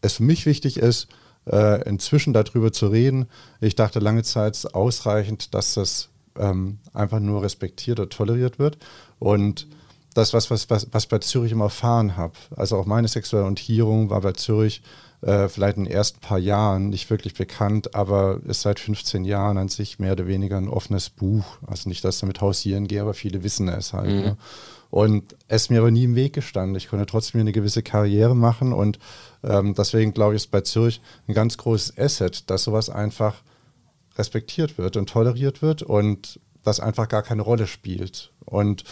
es 0.00 0.14
für 0.14 0.22
mich 0.22 0.46
wichtig 0.46 0.78
ist, 0.78 1.08
äh, 1.50 1.82
inzwischen 1.88 2.32
darüber 2.32 2.72
zu 2.72 2.88
reden. 2.88 3.26
Ich 3.60 3.74
dachte 3.76 3.98
lange 3.98 4.22
Zeit 4.22 4.74
ausreichend, 4.74 5.54
dass 5.54 5.74
das 5.74 6.08
ähm, 6.38 6.78
einfach 6.92 7.20
nur 7.20 7.42
respektiert 7.42 8.00
oder 8.00 8.08
toleriert 8.08 8.58
wird. 8.58 8.78
Und 9.18 9.66
das, 10.14 10.32
was, 10.32 10.50
was, 10.50 10.68
was, 10.70 10.88
was 10.92 11.06
bei 11.06 11.18
Zürich 11.18 11.52
immer 11.52 11.66
erfahren 11.66 12.16
habe, 12.16 12.34
also 12.56 12.76
auch 12.76 12.86
meine 12.86 13.08
sexuelle 13.08 13.44
Orientierung 13.44 14.10
war 14.10 14.20
bei 14.20 14.32
Zürich 14.32 14.82
äh, 15.22 15.48
vielleicht 15.48 15.76
in 15.76 15.84
den 15.84 15.92
ersten 15.92 16.20
paar 16.20 16.38
Jahren 16.38 16.88
nicht 16.88 17.10
wirklich 17.10 17.34
bekannt, 17.34 17.94
aber 17.94 18.40
ist 18.46 18.62
seit 18.62 18.80
15 18.80 19.24
Jahren 19.24 19.58
an 19.58 19.68
sich 19.68 19.98
mehr 19.98 20.12
oder 20.12 20.26
weniger 20.26 20.56
ein 20.56 20.68
offenes 20.68 21.10
Buch. 21.10 21.44
Also 21.66 21.88
nicht, 21.88 22.04
dass 22.04 22.16
ich 22.16 22.20
damit 22.22 22.40
hausieren 22.40 22.86
gehe, 22.86 23.02
aber 23.02 23.14
viele 23.14 23.44
wissen 23.44 23.68
es 23.68 23.92
halt. 23.92 24.10
Mhm. 24.10 24.20
Ne? 24.20 24.36
Und 24.90 25.36
es 25.46 25.62
ist 25.62 25.70
mir 25.70 25.80
aber 25.80 25.90
nie 25.90 26.04
im 26.04 26.16
Weg 26.16 26.32
gestanden. 26.32 26.76
Ich 26.76 26.88
konnte 26.88 27.06
trotzdem 27.06 27.40
eine 27.40 27.52
gewisse 27.52 27.82
Karriere 27.82 28.34
machen 28.34 28.72
und 28.72 28.98
ähm, 29.44 29.74
deswegen 29.74 30.12
glaube 30.12 30.34
ich, 30.34 30.42
ist 30.42 30.50
bei 30.50 30.62
Zürich 30.62 31.00
ein 31.28 31.34
ganz 31.34 31.56
großes 31.56 31.96
Asset, 31.96 32.50
dass 32.50 32.64
sowas 32.64 32.90
einfach 32.90 33.42
respektiert 34.16 34.78
wird 34.78 34.96
und 34.96 35.08
toleriert 35.08 35.62
wird 35.62 35.82
und 35.82 36.40
das 36.64 36.80
einfach 36.80 37.08
gar 37.08 37.22
keine 37.22 37.42
Rolle 37.42 37.66
spielt. 37.66 38.32
Und 38.44 38.84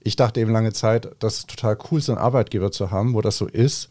ich 0.00 0.16
dachte 0.16 0.40
eben 0.40 0.52
lange 0.52 0.72
Zeit, 0.72 1.10
dass 1.20 1.38
es 1.38 1.46
total 1.46 1.78
cool 1.90 1.98
ist, 1.98 2.10
einen 2.10 2.18
Arbeitgeber 2.18 2.70
zu 2.70 2.90
haben, 2.90 3.14
wo 3.14 3.20
das 3.20 3.38
so 3.38 3.46
ist. 3.46 3.88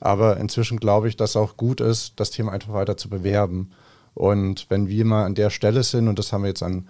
Aber 0.00 0.36
inzwischen 0.38 0.78
glaube 0.78 1.08
ich, 1.08 1.16
dass 1.16 1.30
es 1.30 1.36
auch 1.36 1.56
gut 1.56 1.80
ist, 1.80 2.14
das 2.18 2.30
Thema 2.30 2.52
einfach 2.52 2.72
weiter 2.72 2.96
zu 2.96 3.08
bewerben. 3.08 3.70
Und 4.14 4.66
wenn 4.68 4.88
wir 4.88 5.04
mal 5.04 5.24
an 5.24 5.34
der 5.34 5.50
Stelle 5.50 5.82
sind, 5.82 6.08
und 6.08 6.18
das 6.18 6.32
haben 6.32 6.42
wir 6.42 6.48
jetzt 6.48 6.62
an 6.62 6.88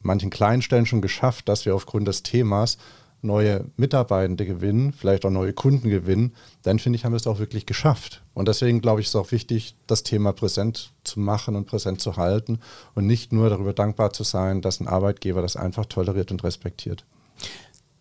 manchen 0.00 0.30
kleinen 0.30 0.62
Stellen 0.62 0.86
schon 0.86 1.02
geschafft, 1.02 1.48
dass 1.48 1.66
wir 1.66 1.74
aufgrund 1.74 2.08
des 2.08 2.22
Themas 2.22 2.78
neue 3.24 3.64
Mitarbeitende 3.76 4.46
gewinnen, 4.46 4.92
vielleicht 4.92 5.24
auch 5.24 5.30
neue 5.30 5.52
Kunden 5.52 5.88
gewinnen, 5.88 6.34
dann 6.62 6.78
finde 6.78 6.96
ich, 6.96 7.04
haben 7.04 7.12
wir 7.12 7.16
es 7.16 7.26
auch 7.26 7.38
wirklich 7.38 7.66
geschafft. 7.66 8.22
Und 8.34 8.48
deswegen 8.48 8.80
glaube 8.80 9.00
ich, 9.00 9.08
ist 9.08 9.16
auch 9.16 9.32
wichtig, 9.32 9.74
das 9.86 10.02
Thema 10.02 10.32
präsent 10.32 10.92
zu 11.02 11.18
machen 11.18 11.56
und 11.56 11.66
präsent 11.66 12.00
zu 12.00 12.16
halten 12.16 12.60
und 12.94 13.06
nicht 13.06 13.32
nur 13.32 13.48
darüber 13.48 13.72
dankbar 13.72 14.12
zu 14.12 14.22
sein, 14.22 14.60
dass 14.60 14.80
ein 14.80 14.88
Arbeitgeber 14.88 15.42
das 15.42 15.56
einfach 15.56 15.86
toleriert 15.86 16.30
und 16.30 16.44
respektiert. 16.44 17.04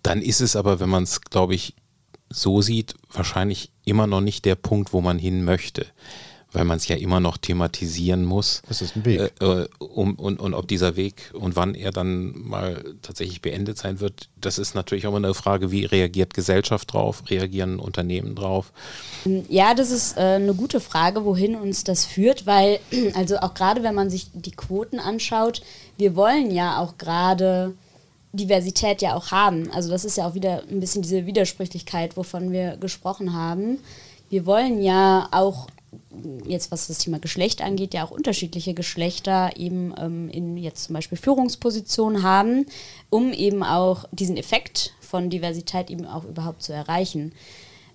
Dann 0.03 0.21
ist 0.21 0.41
es 0.41 0.55
aber, 0.55 0.79
wenn 0.79 0.89
man 0.89 1.03
es, 1.03 1.21
glaube 1.21 1.55
ich, 1.55 1.75
so 2.29 2.61
sieht, 2.61 2.95
wahrscheinlich 3.11 3.71
immer 3.85 4.07
noch 4.07 4.21
nicht 4.21 4.45
der 4.45 4.55
Punkt, 4.55 4.91
wo 4.91 5.01
man 5.01 5.19
hin 5.19 5.45
möchte. 5.45 5.85
Weil 6.53 6.65
man 6.65 6.77
es 6.77 6.87
ja 6.87 6.95
immer 6.95 7.19
noch 7.19 7.37
thematisieren 7.37 8.23
muss. 8.23 8.61
Das 8.67 8.81
ist 8.81 8.95
ein 8.95 9.05
Weg. 9.05 9.33
Äh, 9.41 9.45
äh, 9.45 9.67
um, 9.79 10.15
und, 10.15 10.39
und 10.39 10.53
ob 10.53 10.67
dieser 10.67 10.95
Weg 10.95 11.31
und 11.33 11.55
wann 11.55 11.75
er 11.75 11.91
dann 11.91 12.33
mal 12.47 12.83
tatsächlich 13.01 13.41
beendet 13.41 13.77
sein 13.77 13.99
wird, 13.99 14.29
das 14.39 14.59
ist 14.59 14.75
natürlich 14.75 15.05
auch 15.05 15.15
immer 15.15 15.25
eine 15.27 15.33
Frage, 15.33 15.71
wie 15.71 15.85
reagiert 15.85 16.33
Gesellschaft 16.33 16.93
drauf, 16.93 17.23
reagieren 17.29 17.79
Unternehmen 17.79 18.35
drauf? 18.35 18.71
Ja, 19.49 19.73
das 19.73 19.91
ist 19.91 20.17
äh, 20.17 20.21
eine 20.21 20.53
gute 20.53 20.79
Frage, 20.79 21.25
wohin 21.25 21.55
uns 21.55 21.83
das 21.83 22.05
führt, 22.05 22.45
weil, 22.45 22.79
also 23.15 23.37
auch 23.37 23.53
gerade 23.53 23.83
wenn 23.83 23.95
man 23.95 24.09
sich 24.09 24.27
die 24.33 24.51
Quoten 24.51 24.99
anschaut, 24.99 25.61
wir 25.97 26.15
wollen 26.15 26.51
ja 26.51 26.79
auch 26.79 26.97
gerade 26.97 27.73
Diversität 28.33 29.01
ja 29.01 29.15
auch 29.15 29.31
haben. 29.31 29.71
Also 29.71 29.89
das 29.91 30.05
ist 30.05 30.17
ja 30.17 30.27
auch 30.27 30.33
wieder 30.33 30.63
ein 30.69 30.79
bisschen 30.79 31.03
diese 31.03 31.25
Widersprüchlichkeit, 31.25 32.17
wovon 32.17 32.51
wir 32.51 32.77
gesprochen 32.77 33.33
haben. 33.33 33.77
Wir 34.29 34.47
wollen 34.47 34.81
ja 34.81 35.27
auch 35.31 35.67
jetzt 36.45 36.71
was 36.71 36.87
das 36.87 36.99
Thema 36.99 37.19
Geschlecht 37.19 37.61
angeht, 37.61 37.93
ja 37.93 38.03
auch 38.03 38.11
unterschiedliche 38.11 38.73
Geschlechter 38.73 39.51
eben 39.57 39.93
ähm, 39.97 40.29
in 40.29 40.57
jetzt 40.57 40.85
zum 40.85 40.93
Beispiel 40.93 41.17
Führungspositionen 41.17 42.23
haben, 42.23 42.65
um 43.09 43.33
eben 43.33 43.63
auch 43.63 44.05
diesen 44.11 44.37
Effekt 44.37 44.93
von 45.01 45.29
Diversität 45.29 45.89
eben 45.89 46.05
auch 46.05 46.23
überhaupt 46.23 46.63
zu 46.63 46.73
erreichen. 46.73 47.33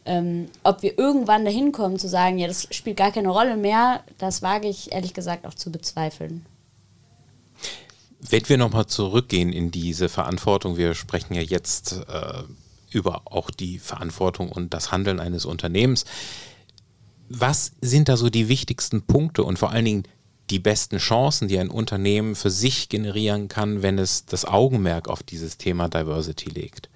Ähm, 0.04 0.48
ob 0.62 0.82
wir 0.82 0.98
irgendwann 0.98 1.44
dahin 1.44 1.72
kommen 1.72 1.98
zu 1.98 2.08
sagen, 2.08 2.38
ja, 2.38 2.46
das 2.46 2.66
spielt 2.70 2.96
gar 2.96 3.12
keine 3.12 3.28
Rolle 3.28 3.56
mehr, 3.56 4.02
das 4.18 4.40
wage 4.42 4.68
ich 4.68 4.92
ehrlich 4.92 5.12
gesagt 5.12 5.46
auch 5.46 5.54
zu 5.54 5.70
bezweifeln. 5.70 6.46
Wenn 8.20 8.48
wir 8.48 8.56
nochmal 8.56 8.86
zurückgehen 8.86 9.52
in 9.52 9.70
diese 9.70 10.08
Verantwortung, 10.08 10.76
wir 10.76 10.94
sprechen 10.94 11.34
ja 11.34 11.42
jetzt 11.42 12.00
äh, 12.08 12.42
über 12.90 13.22
auch 13.26 13.50
die 13.50 13.78
Verantwortung 13.78 14.50
und 14.50 14.74
das 14.74 14.92
Handeln 14.92 15.20
eines 15.20 15.44
Unternehmens. 15.44 16.04
Was 17.28 17.72
sind 17.80 18.08
da 18.08 18.16
so 18.16 18.30
die 18.30 18.48
wichtigsten 18.48 19.02
Punkte 19.02 19.44
und 19.44 19.58
vor 19.58 19.70
allen 19.70 19.84
Dingen 19.84 20.02
die 20.50 20.58
besten 20.58 20.98
Chancen, 20.98 21.48
die 21.48 21.58
ein 21.58 21.68
Unternehmen 21.68 22.34
für 22.34 22.50
sich 22.50 22.88
generieren 22.88 23.48
kann, 23.48 23.82
wenn 23.82 23.98
es 23.98 24.24
das 24.24 24.44
Augenmerk 24.44 25.08
auf 25.08 25.22
dieses 25.22 25.58
Thema 25.58 25.88
Diversity 25.88 26.48
legt? 26.48 26.88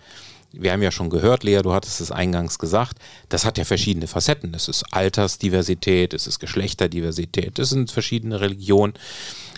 Wir 0.53 0.73
haben 0.73 0.83
ja 0.83 0.91
schon 0.91 1.11
gehört, 1.11 1.45
Lea, 1.45 1.61
du 1.63 1.73
hattest 1.73 2.01
es 2.01 2.11
eingangs 2.11 2.59
gesagt, 2.59 2.99
das 3.29 3.45
hat 3.45 3.57
ja 3.57 3.65
verschiedene 3.65 4.07
Facetten. 4.07 4.53
Es 4.55 4.69
ist 4.69 4.85
Altersdiversität, 4.93 6.13
es 6.13 6.27
ist 6.27 6.41
Geschlechterdiversität, 6.41 7.59
es 7.59 7.71
sind 7.71 7.91
verschiedene 7.91 8.41
Religionen 8.41 8.95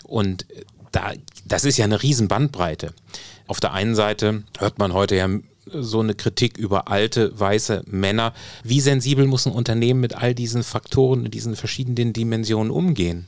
und 0.05 0.47
da, 0.93 1.13
das 1.45 1.65
ist 1.65 1.77
ja 1.77 1.85
eine 1.85 2.03
riesen 2.03 2.29
Bandbreite. 2.29 2.93
Auf 3.49 3.59
der 3.59 3.73
einen 3.73 3.97
Seite 3.97 4.45
hört 4.59 4.79
man 4.79 4.93
heute 4.93 5.17
ja 5.17 5.29
so 5.71 6.01
eine 6.01 6.15
Kritik 6.15 6.59
über 6.59 6.89
alte 6.89 7.39
weiße 7.39 7.85
Männer. 7.87 8.33
Wie 8.63 8.81
sensibel 8.81 9.27
muss 9.27 9.47
ein 9.47 9.53
Unternehmen 9.53 10.01
mit 10.01 10.15
all 10.15 10.35
diesen 10.35 10.63
Faktoren, 10.63 11.31
diesen 11.31 11.57
verschiedenen 11.57 12.13
Dimensionen 12.13 12.71
umgehen? 12.71 13.27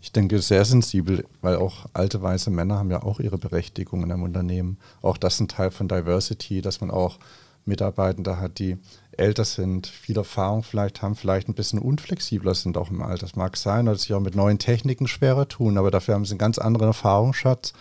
Ich 0.00 0.10
denke, 0.10 0.40
sehr 0.40 0.64
sensibel, 0.64 1.24
weil 1.42 1.56
auch 1.56 1.86
alte 1.92 2.20
weiße 2.20 2.50
Männer 2.50 2.78
haben 2.78 2.90
ja 2.90 3.02
auch 3.02 3.20
ihre 3.20 3.38
Berechtigung 3.38 4.02
in 4.02 4.10
einem 4.10 4.24
Unternehmen. 4.24 4.78
Auch 5.00 5.16
das 5.16 5.34
ist 5.34 5.40
ein 5.40 5.48
Teil 5.48 5.70
von 5.70 5.88
Diversity, 5.88 6.60
dass 6.60 6.80
man 6.80 6.90
auch 6.90 7.18
Mitarbeitende 7.64 8.40
hat, 8.40 8.58
die 8.58 8.78
älter 9.12 9.44
sind, 9.44 9.86
viel 9.86 10.16
Erfahrung 10.16 10.62
vielleicht 10.62 11.02
haben, 11.02 11.14
vielleicht 11.14 11.48
ein 11.48 11.54
bisschen 11.54 11.78
unflexibler 11.78 12.54
sind 12.54 12.76
auch 12.76 12.90
im 12.90 13.02
Alter. 13.02 13.26
Das 13.26 13.36
mag 13.36 13.56
sein, 13.56 13.86
dass 13.86 14.02
sie 14.02 14.14
auch 14.14 14.20
mit 14.20 14.34
neuen 14.34 14.58
Techniken 14.58 15.06
schwerer 15.06 15.46
tun, 15.48 15.78
aber 15.78 15.90
dafür 15.90 16.14
haben 16.14 16.24
sie 16.24 16.32
einen 16.32 16.38
ganz 16.38 16.58
anderen 16.58 16.88
Erfahrungsschatz. 16.88 17.72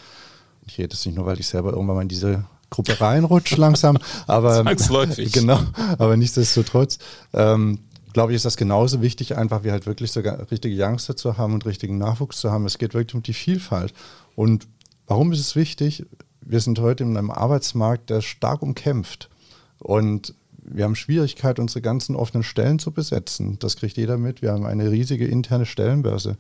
Ich 0.67 0.77
rede 0.77 0.89
das 0.89 1.05
nicht 1.05 1.15
nur, 1.15 1.25
weil 1.25 1.39
ich 1.39 1.47
selber 1.47 1.71
irgendwann 1.71 1.95
mal 1.95 2.01
in 2.03 2.07
diese 2.07 2.45
Gruppe 2.71 2.99
reinrutscht 2.99 3.57
langsam, 3.57 3.99
aber 4.25 4.55
Zwangsläufig. 4.63 5.31
genau, 5.31 5.59
aber 5.99 6.17
nichtsdestotrotz 6.17 6.97
ähm, 7.33 7.79
glaube 8.13 8.31
ich, 8.31 8.37
ist 8.37 8.45
das 8.45 8.57
genauso 8.57 9.01
wichtig, 9.01 9.37
einfach 9.37 9.63
wie 9.63 9.71
halt 9.71 9.85
wirklich 9.85 10.11
so 10.11 10.19
richtige 10.19 10.83
Youngster 10.83 11.15
zu 11.15 11.37
haben 11.37 11.53
und 11.53 11.65
richtigen 11.65 11.97
Nachwuchs 11.97 12.39
zu 12.39 12.51
haben. 12.51 12.65
Es 12.65 12.77
geht 12.77 12.93
wirklich 12.93 13.15
um 13.15 13.23
die 13.23 13.33
Vielfalt. 13.33 13.93
Und 14.35 14.67
warum 15.07 15.31
ist 15.31 15.39
es 15.39 15.55
wichtig? 15.55 16.05
Wir 16.41 16.59
sind 16.59 16.79
heute 16.79 17.03
in 17.03 17.15
einem 17.15 17.31
Arbeitsmarkt, 17.31 18.09
der 18.09 18.21
stark 18.21 18.61
umkämpft. 18.61 19.29
Und 19.79 20.33
wir 20.63 20.83
haben 20.83 20.95
Schwierigkeit, 20.95 21.59
unsere 21.59 21.81
ganzen 21.81 22.15
offenen 22.15 22.43
Stellen 22.43 22.79
zu 22.79 22.91
besetzen. 22.91 23.57
Das 23.59 23.77
kriegt 23.77 23.97
jeder 23.97 24.17
mit. 24.17 24.41
Wir 24.41 24.51
haben 24.51 24.65
eine 24.65 24.91
riesige 24.91 25.27
interne 25.27 25.65
Stellenbörse. 25.65 26.37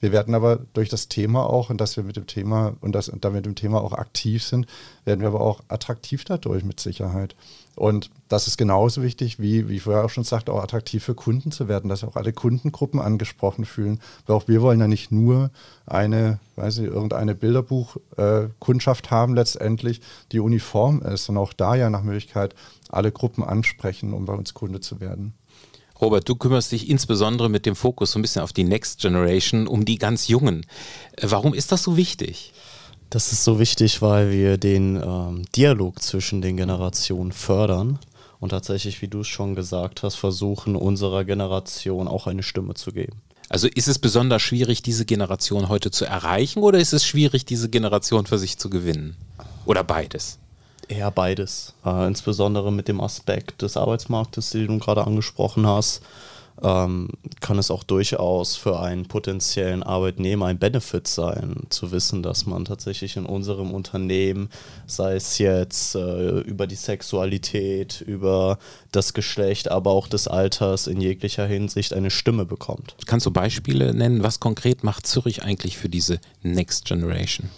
Wir 0.00 0.12
werden 0.12 0.34
aber 0.34 0.60
durch 0.74 0.88
das 0.88 1.08
Thema 1.08 1.48
auch 1.48 1.70
und 1.70 1.80
dass 1.80 1.96
wir 1.96 2.04
mit 2.04 2.16
dem 2.16 2.26
Thema 2.26 2.76
und, 2.80 2.92
das, 2.92 3.08
und 3.08 3.24
damit 3.24 3.46
dem 3.46 3.54
Thema 3.54 3.80
auch 3.80 3.92
aktiv 3.92 4.44
sind, 4.44 4.66
werden 5.04 5.20
wir 5.20 5.28
aber 5.28 5.40
auch 5.40 5.60
attraktiv 5.68 6.24
dadurch 6.24 6.64
mit 6.64 6.78
Sicherheit. 6.78 7.34
Und 7.74 8.10
das 8.28 8.48
ist 8.48 8.58
genauso 8.58 9.02
wichtig, 9.02 9.38
wie, 9.38 9.68
wie 9.68 9.76
ich 9.76 9.82
vorher 9.82 10.04
auch 10.04 10.10
schon 10.10 10.24
sagte, 10.24 10.52
auch 10.52 10.62
attraktiv 10.62 11.04
für 11.04 11.14
Kunden 11.14 11.52
zu 11.52 11.68
werden, 11.68 11.88
dass 11.88 12.02
auch 12.02 12.16
alle 12.16 12.32
Kundengruppen 12.32 13.00
angesprochen 13.00 13.64
fühlen. 13.64 14.00
Weil 14.26 14.36
auch 14.36 14.48
wir 14.48 14.62
wollen 14.62 14.80
ja 14.80 14.88
nicht 14.88 15.12
nur 15.12 15.50
eine, 15.86 16.40
weiß 16.56 16.78
ich, 16.78 16.86
irgendeine 16.86 17.36
Bilderbuch-Kundschaft 17.36 19.06
äh, 19.06 19.10
haben 19.10 19.34
letztendlich, 19.34 20.00
die 20.32 20.40
uniform 20.40 21.02
ist, 21.02 21.26
sondern 21.26 21.44
auch 21.44 21.52
da 21.52 21.76
ja 21.76 21.88
nach 21.88 22.02
Möglichkeit 22.02 22.56
alle 22.88 23.12
Gruppen 23.12 23.44
ansprechen, 23.44 24.12
um 24.12 24.26
bei 24.26 24.34
uns 24.34 24.54
Kunde 24.54 24.80
zu 24.80 25.00
werden. 25.00 25.34
Robert, 26.00 26.28
du 26.28 26.36
kümmerst 26.36 26.72
dich 26.72 26.88
insbesondere 26.88 27.48
mit 27.48 27.66
dem 27.66 27.74
Fokus 27.74 28.12
so 28.12 28.18
ein 28.18 28.22
bisschen 28.22 28.42
auf 28.42 28.52
die 28.52 28.64
Next 28.64 29.00
Generation, 29.00 29.66
um 29.66 29.84
die 29.84 29.98
ganz 29.98 30.28
Jungen. 30.28 30.64
Äh, 31.16 31.26
warum 31.28 31.54
ist 31.54 31.72
das 31.72 31.82
so 31.82 31.96
wichtig? 31.96 32.52
Das 33.10 33.32
ist 33.32 33.42
so 33.42 33.58
wichtig, 33.58 34.02
weil 34.02 34.30
wir 34.30 34.58
den 34.58 34.96
ähm, 34.96 35.44
Dialog 35.56 36.02
zwischen 36.02 36.42
den 36.42 36.56
Generationen 36.56 37.32
fördern 37.32 37.98
und 38.38 38.50
tatsächlich, 38.50 39.02
wie 39.02 39.08
du 39.08 39.20
es 39.20 39.28
schon 39.28 39.54
gesagt 39.54 40.02
hast, 40.02 40.16
versuchen, 40.16 40.76
unserer 40.76 41.24
Generation 41.24 42.06
auch 42.06 42.26
eine 42.26 42.42
Stimme 42.42 42.74
zu 42.74 42.92
geben. 42.92 43.22
Also 43.48 43.66
ist 43.66 43.88
es 43.88 43.98
besonders 43.98 44.42
schwierig, 44.42 44.82
diese 44.82 45.06
Generation 45.06 45.70
heute 45.70 45.90
zu 45.90 46.04
erreichen 46.04 46.62
oder 46.62 46.78
ist 46.78 46.92
es 46.92 47.06
schwierig, 47.06 47.46
diese 47.46 47.70
Generation 47.70 48.26
für 48.26 48.38
sich 48.38 48.58
zu 48.58 48.68
gewinnen? 48.68 49.16
Oder 49.64 49.84
beides? 49.84 50.38
Eher 50.88 51.10
beides. 51.10 51.74
Äh, 51.84 52.06
insbesondere 52.06 52.72
mit 52.72 52.88
dem 52.88 53.00
Aspekt 53.00 53.62
des 53.62 53.76
Arbeitsmarktes, 53.76 54.50
den 54.50 54.66
du 54.66 54.78
gerade 54.78 55.06
angesprochen 55.06 55.66
hast, 55.66 56.02
ähm, 56.62 57.08
kann 57.40 57.58
es 57.58 57.70
auch 57.70 57.84
durchaus 57.84 58.56
für 58.56 58.80
einen 58.80 59.06
potenziellen 59.06 59.82
Arbeitnehmer 59.82 60.46
ein 60.46 60.58
Benefit 60.58 61.06
sein, 61.06 61.66
zu 61.68 61.92
wissen, 61.92 62.22
dass 62.22 62.46
man 62.46 62.64
tatsächlich 62.64 63.16
in 63.16 63.26
unserem 63.26 63.72
Unternehmen, 63.72 64.48
sei 64.86 65.14
es 65.14 65.38
jetzt 65.38 65.94
äh, 65.94 66.40
über 66.40 66.66
die 66.66 66.74
Sexualität, 66.74 68.00
über 68.00 68.58
das 68.92 69.14
Geschlecht, 69.14 69.70
aber 69.70 69.90
auch 69.90 70.08
des 70.08 70.26
Alters 70.26 70.86
in 70.86 71.00
jeglicher 71.00 71.46
Hinsicht 71.46 71.92
eine 71.92 72.10
Stimme 72.10 72.44
bekommt. 72.44 72.96
Kannst 73.06 73.26
du 73.26 73.30
Beispiele 73.30 73.94
nennen? 73.94 74.22
Was 74.22 74.40
konkret 74.40 74.82
macht 74.84 75.06
Zürich 75.06 75.42
eigentlich 75.42 75.76
für 75.76 75.88
diese 75.88 76.20
Next 76.42 76.86
Generation? 76.86 77.50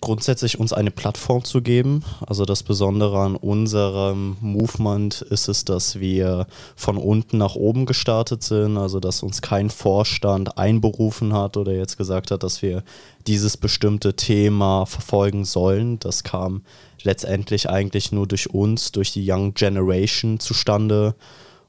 Grundsätzlich 0.00 0.60
uns 0.60 0.72
eine 0.72 0.90
Plattform 0.90 1.44
zu 1.44 1.62
geben. 1.62 2.04
Also 2.26 2.44
das 2.44 2.62
Besondere 2.62 3.18
an 3.20 3.36
unserem 3.36 4.36
Movement 4.40 5.22
ist 5.22 5.48
es, 5.48 5.64
dass 5.64 5.98
wir 5.98 6.46
von 6.76 6.96
unten 6.96 7.38
nach 7.38 7.54
oben 7.54 7.86
gestartet 7.86 8.42
sind, 8.42 8.76
also 8.76 9.00
dass 9.00 9.22
uns 9.22 9.42
kein 9.42 9.70
Vorstand 9.70 10.58
einberufen 10.58 11.32
hat 11.32 11.56
oder 11.56 11.72
jetzt 11.72 11.96
gesagt 11.96 12.30
hat, 12.30 12.42
dass 12.42 12.62
wir 12.62 12.82
dieses 13.26 13.56
bestimmte 13.56 14.14
Thema 14.14 14.86
verfolgen 14.86 15.44
sollen. 15.44 15.98
Das 15.98 16.22
kam 16.24 16.62
letztendlich 17.02 17.68
eigentlich 17.68 18.12
nur 18.12 18.26
durch 18.26 18.50
uns, 18.50 18.92
durch 18.92 19.12
die 19.12 19.30
Young 19.30 19.54
Generation 19.54 20.38
zustande. 20.40 21.14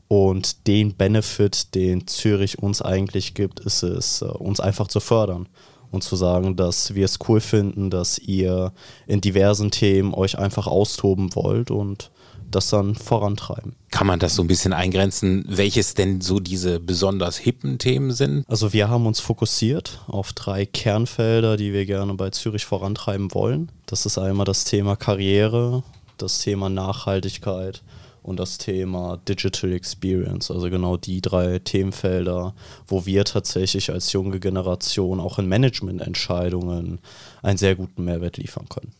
Und 0.09 0.67
den 0.67 0.95
Benefit, 0.95 1.75
den 1.75 2.07
Zürich 2.07 2.59
uns 2.59 2.81
eigentlich 2.81 3.33
gibt, 3.33 3.59
ist 3.59 3.83
es, 3.83 4.21
äh, 4.21 4.25
uns 4.25 4.61
einfach 4.61 4.87
zu 4.87 5.01
fördern 5.01 5.47
und 5.91 6.03
zu 6.03 6.15
sagen, 6.15 6.55
dass 6.55 6.95
wir 6.95 7.05
es 7.05 7.19
cool 7.27 7.39
finden, 7.39 7.89
dass 7.89 8.17
ihr 8.19 8.73
in 9.05 9.21
diversen 9.21 9.71
Themen 9.71 10.13
euch 10.13 10.37
einfach 10.37 10.67
austoben 10.67 11.35
wollt 11.35 11.71
und 11.71 12.11
das 12.51 12.69
dann 12.69 12.95
vorantreiben. 12.95 13.75
Kann 13.91 14.07
man 14.07 14.19
das 14.19 14.35
so 14.35 14.41
ein 14.41 14.47
bisschen 14.47 14.73
eingrenzen, 14.73 15.45
welches 15.47 15.93
denn 15.93 16.21
so 16.21 16.39
diese 16.39 16.79
besonders 16.79 17.37
hippen 17.37 17.77
Themen 17.77 18.11
sind? 18.11 18.45
Also 18.47 18.73
wir 18.73 18.89
haben 18.89 19.05
uns 19.05 19.19
fokussiert 19.19 20.01
auf 20.07 20.33
drei 20.33 20.65
Kernfelder, 20.65 21.57
die 21.57 21.73
wir 21.73 21.85
gerne 21.85 22.13
bei 22.13 22.29
Zürich 22.29 22.65
vorantreiben 22.65 23.33
wollen. 23.33 23.71
Das 23.85 24.05
ist 24.05 24.17
einmal 24.17 24.45
das 24.45 24.63
Thema 24.63 24.95
Karriere, 24.95 25.83
das 26.17 26.39
Thema 26.39 26.69
Nachhaltigkeit 26.69 27.83
und 28.27 28.37
das 28.37 28.57
Thema 28.57 29.17
Digital 29.27 29.71
Experience, 29.71 30.51
also 30.51 30.69
genau 30.69 30.97
die 30.97 31.21
drei 31.21 31.59
Themenfelder, 31.59 32.53
wo 32.85 33.05
wir 33.05 33.23
tatsächlich 33.23 33.89
als 33.89 34.11
junge 34.11 34.39
Generation 34.39 35.21
auch 35.21 35.39
in 35.39 35.47
Managemententscheidungen 35.47 36.99
einen 37.41 37.57
sehr 37.57 37.75
guten 37.75 38.03
Mehrwert 38.03 38.35
liefern 38.35 38.67
können. 38.67 38.91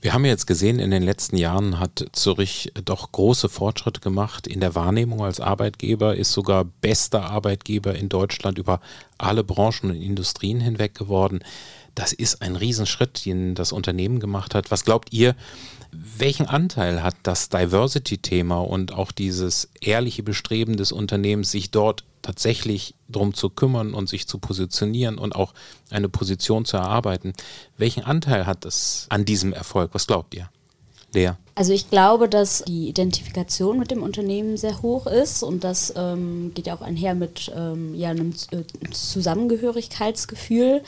Wir 0.00 0.12
haben 0.12 0.24
jetzt 0.26 0.46
gesehen, 0.46 0.80
in 0.80 0.90
den 0.90 1.02
letzten 1.02 1.38
Jahren 1.38 1.78
hat 1.78 2.04
Zürich 2.12 2.72
doch 2.84 3.10
große 3.12 3.48
Fortschritte 3.48 4.00
gemacht 4.00 4.46
in 4.46 4.60
der 4.60 4.74
Wahrnehmung 4.74 5.22
als 5.22 5.40
Arbeitgeber, 5.40 6.16
ist 6.16 6.32
sogar 6.32 6.64
bester 6.64 7.30
Arbeitgeber 7.30 7.94
in 7.94 8.10
Deutschland 8.10 8.58
über 8.58 8.80
alle 9.16 9.44
Branchen 9.44 9.90
und 9.90 10.02
Industrien 10.02 10.60
hinweg 10.60 10.94
geworden. 10.94 11.40
das 11.94 12.12
ist 12.12 12.42
ein 12.42 12.56
Riesenschritt, 12.56 13.24
den 13.24 13.54
das 13.54 13.72
Unternehmen 13.72 14.18
gemacht 14.18 14.54
hat. 14.54 14.72
Was 14.72 14.84
glaubt 14.84 15.12
ihr, 15.12 15.36
welchen 16.18 16.46
Anteil 16.46 17.02
hat 17.02 17.14
das 17.22 17.48
Diversity-Thema 17.48 18.58
und 18.58 18.92
auch 18.92 19.12
dieses 19.12 19.68
ehrliche 19.80 20.22
Bestreben 20.22 20.76
des 20.76 20.92
Unternehmens, 20.92 21.50
sich 21.50 21.70
dort 21.70 22.04
tatsächlich 22.22 22.94
darum 23.08 23.34
zu 23.34 23.50
kümmern 23.50 23.94
und 23.94 24.08
sich 24.08 24.26
zu 24.26 24.38
positionieren 24.38 25.18
und 25.18 25.34
auch 25.34 25.54
eine 25.90 26.08
Position 26.08 26.64
zu 26.64 26.76
erarbeiten? 26.76 27.32
Welchen 27.76 28.04
Anteil 28.04 28.46
hat 28.46 28.64
es 28.64 29.06
an 29.10 29.24
diesem 29.24 29.52
Erfolg? 29.52 29.90
Was 29.92 30.06
glaubt 30.06 30.34
ihr? 30.34 30.48
Lea? 31.14 31.32
Also 31.54 31.72
ich 31.72 31.88
glaube, 31.88 32.28
dass 32.28 32.64
die 32.66 32.88
Identifikation 32.88 33.78
mit 33.78 33.90
dem 33.90 34.02
Unternehmen 34.02 34.56
sehr 34.56 34.82
hoch 34.82 35.06
ist 35.06 35.42
und 35.42 35.62
das 35.64 35.92
ähm, 35.96 36.52
geht 36.54 36.66
ja 36.66 36.74
auch 36.74 36.80
einher 36.80 37.14
mit 37.14 37.52
ähm, 37.56 37.94
ja, 37.94 38.10
einem 38.10 38.34
äh, 38.50 38.64
Zusammengehörigkeitsgefühl. 38.90 40.82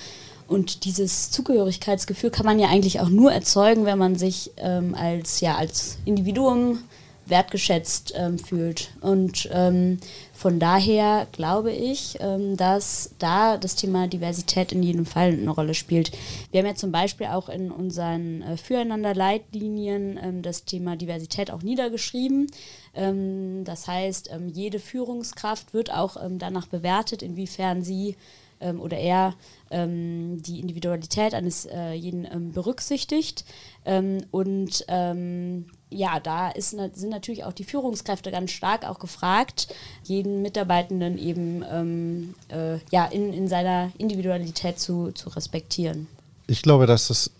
Und 0.48 0.84
dieses 0.84 1.30
Zugehörigkeitsgefühl 1.30 2.30
kann 2.30 2.46
man 2.46 2.58
ja 2.58 2.68
eigentlich 2.68 3.00
auch 3.00 3.08
nur 3.08 3.32
erzeugen, 3.32 3.84
wenn 3.84 3.98
man 3.98 4.16
sich 4.16 4.52
ähm, 4.58 4.94
als, 4.94 5.40
ja, 5.40 5.56
als 5.56 5.98
Individuum 6.04 6.78
wertgeschätzt 7.26 8.14
ähm, 8.16 8.38
fühlt. 8.38 8.90
Und 9.00 9.48
ähm, 9.52 9.98
von 10.32 10.58
daher 10.58 11.26
glaube 11.32 11.72
ich, 11.72 12.18
ähm, 12.20 12.56
dass 12.56 13.10
da 13.18 13.56
das 13.56 13.74
Thema 13.74 14.06
Diversität 14.06 14.72
in 14.72 14.82
jedem 14.82 15.06
Fall 15.06 15.32
eine 15.32 15.50
Rolle 15.50 15.74
spielt. 15.74 16.12
Wir 16.50 16.60
haben 16.60 16.66
ja 16.66 16.74
zum 16.74 16.92
Beispiel 16.92 17.26
auch 17.26 17.48
in 17.48 17.70
unseren 17.70 18.42
äh, 18.42 18.56
Füreinander-Leitlinien 18.56 20.18
ähm, 20.22 20.42
das 20.42 20.64
Thema 20.64 20.96
Diversität 20.96 21.50
auch 21.50 21.62
niedergeschrieben. 21.62 22.46
Ähm, 22.94 23.64
das 23.64 23.88
heißt, 23.88 24.30
jede 24.52 24.78
Führungskraft 24.78 25.74
wird 25.74 25.92
auch 25.92 26.16
danach 26.38 26.66
bewertet, 26.66 27.22
inwiefern 27.22 27.82
sie 27.82 28.16
ähm, 28.60 28.80
oder 28.80 28.98
er 28.98 29.34
ähm, 29.70 30.42
die 30.42 30.60
Individualität 30.60 31.34
eines 31.34 31.66
äh, 31.66 31.92
jeden 31.92 32.24
ähm, 32.24 32.52
berücksichtigt. 32.52 33.44
Ähm, 33.84 34.18
und 34.30 34.84
ähm, 34.88 35.66
ja, 35.90 36.20
da 36.20 36.50
ist, 36.50 36.70
sind 36.70 37.10
natürlich 37.10 37.44
auch 37.44 37.52
die 37.52 37.64
Führungskräfte 37.64 38.30
ganz 38.30 38.50
stark 38.50 38.88
auch 38.88 38.98
gefragt, 38.98 39.74
jeden 40.02 40.42
Mitarbeitenden 40.42 41.16
eben 41.16 42.34
äh, 42.48 42.78
ja, 42.90 43.06
in, 43.06 43.32
in 43.32 43.48
seiner 43.48 43.92
Individualität 43.96 44.80
zu, 44.80 45.12
zu 45.12 45.28
respektieren. 45.30 46.08
Ich 46.48 46.62
glaube, 46.62 46.86
dass 46.86 47.10
es 47.10 47.30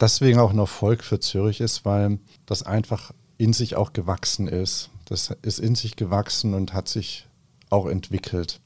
deswegen 0.00 0.38
auch 0.38 0.50
ein 0.50 0.58
Erfolg 0.58 1.04
für 1.04 1.20
Zürich 1.20 1.60
ist, 1.60 1.84
weil 1.84 2.18
das 2.46 2.62
einfach 2.62 3.12
in 3.38 3.52
sich 3.52 3.76
auch 3.76 3.92
gewachsen 3.92 4.48
ist. 4.48 4.90
Das 5.06 5.34
ist 5.42 5.58
in 5.58 5.74
sich 5.74 5.96
gewachsen 5.96 6.54
und 6.54 6.72
hat 6.72 6.88
sich 6.88 7.26
auch 7.70 7.86
entwickelt. 7.86 8.60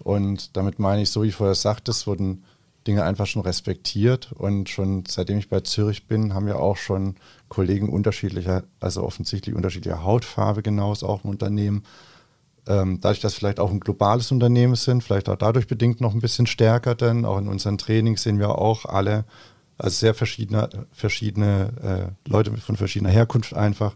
Und 0.00 0.56
damit 0.56 0.78
meine 0.78 1.02
ich, 1.02 1.10
so 1.10 1.22
wie 1.22 1.28
ich 1.28 1.34
vorher 1.34 1.54
sagte, 1.54 1.90
es 1.90 2.06
wurden 2.06 2.44
Dinge 2.86 3.04
einfach 3.04 3.26
schon 3.26 3.42
respektiert. 3.42 4.32
Und 4.32 4.68
schon 4.68 5.04
seitdem 5.06 5.38
ich 5.38 5.48
bei 5.48 5.60
Zürich 5.60 6.06
bin, 6.06 6.34
haben 6.34 6.48
ja 6.48 6.56
auch 6.56 6.76
schon 6.76 7.16
Kollegen 7.48 7.88
unterschiedlicher, 7.88 8.64
also 8.80 9.02
offensichtlich 9.02 9.54
unterschiedlicher 9.54 10.04
Hautfarbe 10.04 10.62
genauso 10.62 11.08
auch 11.08 11.24
im 11.24 11.30
Unternehmen. 11.30 11.84
Ähm, 12.66 12.98
dadurch, 13.00 13.20
dass 13.20 13.34
vielleicht 13.34 13.60
auch 13.60 13.70
ein 13.70 13.80
globales 13.80 14.32
Unternehmen 14.32 14.74
sind, 14.74 15.04
vielleicht 15.04 15.28
auch 15.28 15.36
dadurch 15.36 15.66
bedingt 15.66 16.00
noch 16.00 16.14
ein 16.14 16.20
bisschen 16.20 16.46
stärker, 16.46 16.94
denn 16.94 17.24
auch 17.24 17.38
in 17.38 17.48
unseren 17.48 17.76
Trainings 17.76 18.22
sehen 18.22 18.38
wir 18.38 18.58
auch 18.58 18.86
alle, 18.86 19.24
also 19.76 19.94
sehr 19.94 20.14
verschiedene, 20.14 20.68
verschiedene 20.92 22.14
äh, 22.26 22.28
Leute 22.30 22.56
von 22.56 22.76
verschiedener 22.76 23.10
Herkunft 23.10 23.54
einfach. 23.54 23.94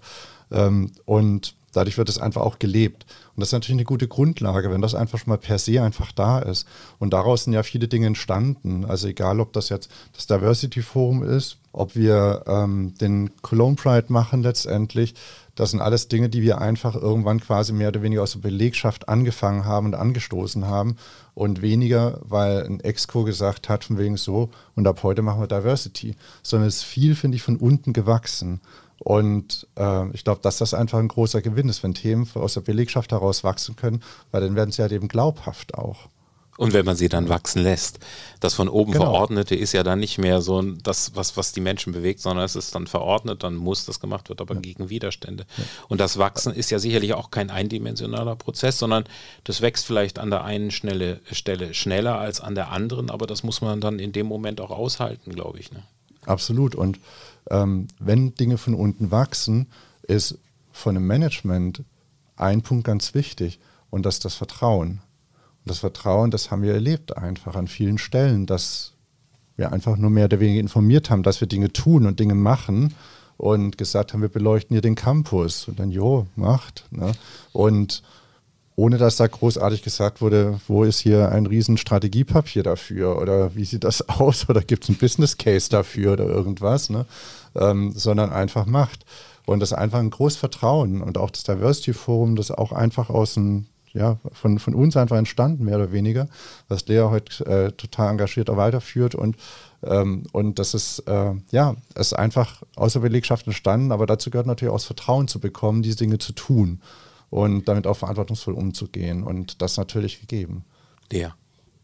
Ähm, 0.51 0.93
und 1.07 1.55
dadurch 1.73 1.99
wird 1.99 2.09
es 2.09 2.19
einfach 2.19 2.43
auch 2.43 2.59
gelebt. 2.59 3.07
Und 3.35 3.41
das 3.41 3.49
ist 3.49 3.53
natürlich 3.53 3.77
eine 3.77 3.85
gute 3.85 4.09
Grundlage, 4.09 4.71
wenn 4.71 4.83
das 4.83 4.95
einfach 4.95 5.19
schon 5.19 5.31
mal 5.31 5.39
per 5.39 5.59
se 5.59 5.83
einfach 5.83 6.13
da 6.13 6.39
ist. 6.39 6.67
Und 6.99 7.13
daraus 7.13 7.45
sind 7.45 7.53
ja 7.53 7.63
viele 7.63 7.89
Dinge 7.89 8.07
entstanden. 8.07 8.85
Also 8.85 9.09
egal, 9.09 9.41
ob 9.41 9.53
das 9.53 9.69
jetzt 9.69 9.91
das 10.15 10.27
Diversity 10.27 10.83
Forum 10.83 11.23
ist, 11.23 11.59
ob 11.73 11.95
wir 11.95 12.43
ähm, 12.47 12.95
den 13.01 13.31
Cologne 13.43 13.77
Pride 13.77 14.07
machen 14.09 14.43
letztendlich, 14.43 15.15
das 15.55 15.73
sind 15.73 15.81
alles 15.81 16.07
Dinge, 16.07 16.29
die 16.29 16.43
wir 16.43 16.61
einfach 16.61 16.95
irgendwann 16.95 17.41
quasi 17.41 17.73
mehr 17.73 17.89
oder 17.89 18.01
weniger 18.03 18.23
aus 18.23 18.33
der 18.33 18.39
Belegschaft 18.39 19.09
angefangen 19.09 19.65
haben 19.65 19.87
und 19.87 19.95
angestoßen 19.95 20.67
haben 20.67 20.97
und 21.35 21.63
weniger, 21.63 22.21
weil 22.23 22.65
ein 22.65 22.79
Exco 22.79 23.25
gesagt 23.25 23.69
hat, 23.69 23.83
von 23.83 23.99
wegen 23.99 24.17
so, 24.17 24.51
und 24.77 24.87
ab 24.87 25.03
heute 25.03 25.23
machen 25.23 25.41
wir 25.41 25.49
Diversity, 25.49 26.15
sondern 26.45 26.69
es 26.69 26.77
ist 26.77 26.85
viel, 26.85 27.17
finde 27.17 27.37
ich, 27.37 27.43
von 27.43 27.57
unten 27.57 27.93
gewachsen. 27.93 28.61
Und 28.99 29.67
äh, 29.77 30.11
ich 30.11 30.25
glaube, 30.25 30.41
dass 30.43 30.59
das 30.59 30.75
einfach 30.75 30.99
ein 30.99 31.09
großer 31.09 31.41
Gewinn 31.41 31.69
ist, 31.69 31.83
wenn 31.83 31.95
Themen 31.95 32.29
aus 32.35 32.55
der 32.55 32.63
Belegschaft 32.63 33.13
heraus 33.13 33.45
wachsen 33.45 33.77
können, 33.77 34.03
weil 34.33 34.41
dann 34.41 34.57
werden 34.57 34.73
sie 34.73 34.83
halt 34.83 34.93
eben 34.93 35.09
glaubhaft 35.09 35.75
auch. 35.75 36.09
Und 36.59 36.73
wenn 36.73 36.85
man 36.85 36.97
sie 36.97 37.09
dann 37.09 37.29
wachsen 37.29 37.63
lässt. 37.63 38.01
Das 38.41 38.55
von 38.55 38.69
oben 38.69 38.91
genau. 38.91 39.05
Verordnete 39.05 39.55
ist 39.55 39.73
ja 39.73 39.85
dann 39.85 40.01
nicht 40.01 40.19
mehr 40.19 40.41
so 40.41 40.61
das, 40.61 41.15
was, 41.15 41.37
was 41.37 41.53
die 41.53 41.61
Menschen 41.61 41.93
bewegt, 41.93 42.19
sondern 42.19 42.45
es 42.45 42.57
ist 42.57 42.75
dann 42.75 42.89
verordnet, 42.89 43.45
dann 43.45 43.55
muss 43.55 43.85
das 43.85 44.01
gemacht 44.01 44.29
werden, 44.29 44.41
aber 44.41 44.55
ja. 44.55 44.61
gegen 44.61 44.91
Widerstände. 44.91 45.47
Ja. 45.57 45.65
Und 45.87 46.01
das 46.01 46.19
Wachsen 46.19 46.53
ist 46.53 46.71
ja 46.71 46.81
sicherlich 46.81 47.15
auch 47.15 47.31
kein 47.31 47.51
eindimensionaler 47.51 48.35
Prozess, 48.35 48.77
sondern 48.77 49.05
das 49.45 49.61
wächst 49.61 49.87
vielleicht 49.87 50.19
an 50.19 50.31
der 50.31 50.43
einen 50.43 50.73
Stelle, 50.73 51.21
Stelle 51.31 51.75
schneller 51.75 52.19
als 52.19 52.41
an 52.41 52.57
der 52.57 52.73
anderen, 52.73 53.09
aber 53.09 53.29
das 53.29 53.45
muss 53.45 53.61
man 53.61 53.81
dann 53.81 54.01
in 54.01 54.11
dem 54.11 54.27
Moment 54.27 54.61
auch 54.61 54.71
aushalten, 54.71 55.31
glaube 55.31 55.61
ich. 55.61 55.71
Ne? 55.71 55.85
Absolut. 56.29 56.75
Und 56.75 57.01
ähm, 57.51 57.89
wenn 57.99 58.35
Dinge 58.35 58.59
von 58.59 58.75
unten 58.75 59.11
wachsen, 59.11 59.67
ist 60.03 60.39
von 60.73 60.97
einem 60.97 61.07
Management 61.07 61.83
ein 62.37 62.63
Punkt 62.63 62.85
ganz 62.85 63.15
wichtig 63.15 63.59
und 63.91 64.05
das 64.05 64.17
ist 64.17 64.25
das 64.25 64.35
Vertrauen. 64.35 64.91
Und 64.91 65.71
das 65.71 65.79
Vertrauen, 65.81 66.31
das 66.31 66.51
haben 66.51 66.63
wir 66.63 66.75
erlebt 66.75 67.17
einfach 67.17 67.57
an 67.57 67.67
vielen 67.67 67.99
Stellen, 67.99 68.47
dass 68.47 68.93
wir 69.57 69.73
einfach 69.73 69.97
nur 69.97 70.11
mehr 70.11 70.27
oder 70.27 70.41
weniger 70.41 70.61
informiert 70.61 71.11
haben, 71.11 71.23
dass 71.23 71.41
wir 71.41 71.49
Dinge 71.49 71.73
tun 71.73 72.07
und 72.07 72.21
Dinge 72.21 72.35
machen 72.35 72.95
und 73.37 73.77
gesagt 73.79 74.13
haben, 74.13 74.23
wir 74.23 74.29
beleuchten 74.29 74.75
hier 74.75 74.83
den 74.83 74.95
Campus 74.95 75.67
und 75.67 75.81
dann, 75.81 75.91
jo, 75.91 76.27
macht. 76.37 76.87
Ne? 76.91 77.13
Und 77.53 78.03
ohne 78.79 78.97
dass 78.97 79.17
da 79.17 79.27
großartig 79.27 79.83
gesagt 79.83 80.21
wurde, 80.21 80.61
wo 80.69 80.85
ist 80.85 81.01
hier 81.01 81.33
ein 81.33 81.47
riesen 81.47 81.79
Strategiepapier 81.79 82.63
dafür 82.63 83.21
oder 83.21 83.57
wie 83.57 83.65
sieht 83.65 83.83
das 83.83 84.09
aus 84.09 84.49
oder 84.49 84.61
gibt 84.61 84.85
es 84.85 84.89
einen 84.89 84.99
Business 84.99 85.37
Case 85.37 85.69
dafür 85.69 86.13
oder 86.13 86.27
irgendwas, 86.27 86.89
ne? 86.89 87.05
ähm, 87.57 87.91
sondern 87.97 88.31
einfach 88.31 88.67
macht. 88.67 89.05
Und 89.47 89.59
das 89.59 89.73
ist 89.73 89.79
einfach 89.79 89.99
ein 89.99 90.11
großes 90.11 90.39
Vertrauen 90.39 91.03
und 91.03 91.19
auch 91.19 91.31
das 91.31 91.43
Diversity 91.43 91.93
Forum, 91.93 92.37
das 92.37 92.53
auch 92.53 92.71
einfach 92.71 93.11
aus 93.11 93.35
dem, 93.35 93.67
ja, 93.95 94.19
von, 94.33 94.61
von 94.61 94.77
uns 94.77 94.97
einfach 94.97 95.17
entstanden, 95.17 95.65
mehr 95.65 95.79
oder 95.79 95.91
weniger, 95.91 96.29
was 96.69 96.87
Lea 96.87 97.09
heute 97.11 97.47
äh, 97.47 97.73
total 97.73 98.11
engagiert 98.11 98.49
weiterführt 98.49 99.17
und 99.17 99.37
ähm, 99.83 100.25
und 100.33 100.59
das 100.59 100.75
ist, 100.75 101.01
äh, 101.07 101.33
ja, 101.51 101.75
ist 101.97 102.13
einfach 102.13 102.63
aus 102.77 102.93
der 102.93 103.01
Belegschaft 103.01 103.47
entstanden, 103.47 103.91
aber 103.91 104.07
dazu 104.07 104.31
gehört 104.31 104.47
natürlich 104.47 104.73
auch 104.73 104.79
das 104.79 104.87
Vertrauen 104.87 105.27
zu 105.27 105.41
bekommen, 105.41 105.83
diese 105.83 105.97
Dinge 105.97 106.19
zu 106.19 106.33
tun 106.33 106.81
und 107.31 107.69
damit 107.69 107.87
auch 107.87 107.97
verantwortungsvoll 107.97 108.55
umzugehen. 108.55 109.23
Und 109.23 109.63
das 109.63 109.77
natürlich 109.77 110.21
gegeben. 110.21 110.65
Ja. 111.13 111.35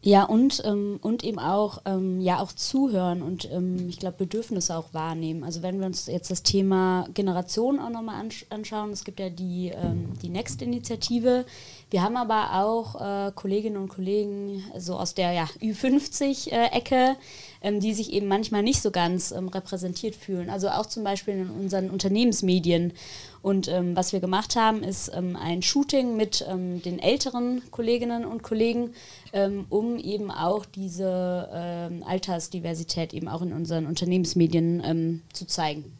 Ja, 0.05 0.23
und, 0.23 0.61
ähm, 0.63 0.99
und 1.01 1.23
eben 1.23 1.39
auch, 1.39 1.81
ähm, 1.85 2.21
ja, 2.21 2.39
auch 2.39 2.51
zuhören 2.51 3.23
und 3.23 3.49
ähm, 3.51 3.89
ich 3.89 3.97
glaube 3.97 4.17
Bedürfnisse 4.17 4.77
auch 4.77 4.93
wahrnehmen. 4.93 5.43
Also 5.43 5.63
wenn 5.63 5.79
wir 5.79 5.87
uns 5.87 6.05
jetzt 6.05 6.29
das 6.29 6.43
Thema 6.43 7.07
Generation 7.15 7.79
auch 7.79 7.89
nochmal 7.89 8.21
ansch 8.21 8.45
anschauen, 8.51 8.91
es 8.91 9.03
gibt 9.03 9.19
ja 9.19 9.31
die, 9.31 9.71
ähm, 9.75 10.13
die 10.21 10.29
Next-Initiative. 10.29 11.47
Wir 11.89 12.03
haben 12.03 12.17
aber 12.17 12.63
auch 12.63 13.01
äh, 13.01 13.31
Kolleginnen 13.33 13.77
und 13.77 13.87
Kollegen 13.89 14.63
so 14.77 14.95
aus 14.95 15.15
der 15.15 15.31
ja, 15.31 15.45
Ü50-Ecke, 15.59 16.95
äh, 16.95 17.15
ähm, 17.63 17.79
die 17.79 17.95
sich 17.95 18.13
eben 18.13 18.27
manchmal 18.27 18.61
nicht 18.61 18.83
so 18.83 18.91
ganz 18.91 19.31
ähm, 19.31 19.47
repräsentiert 19.47 20.15
fühlen. 20.15 20.51
Also 20.51 20.69
auch 20.69 20.85
zum 20.85 21.03
Beispiel 21.03 21.33
in 21.33 21.49
unseren 21.49 21.89
Unternehmensmedien. 21.89 22.93
Und 23.45 23.67
ähm, 23.67 23.95
was 23.95 24.11
wir 24.11 24.21
gemacht 24.21 24.55
haben, 24.55 24.81
ist 24.81 25.11
ähm, 25.13 25.35
ein 25.35 25.61
Shooting 25.61 26.17
mit 26.17 26.43
ähm, 26.49 26.81
den 26.81 26.97
älteren 26.97 27.61
Kolleginnen 27.69 28.25
und 28.25 28.41
Kollegen, 28.41 28.95
ähm, 29.33 29.67
um 29.69 29.99
eben 29.99 30.31
auch 30.31 30.65
diese 30.65 31.93
Altersdiversität 32.07 33.13
eben 33.13 33.27
auch 33.27 33.43
in 33.43 33.53
unseren 33.53 33.85
Unternehmensmedien 33.85 35.21
zu 35.31 35.45
zeigen. 35.45 35.95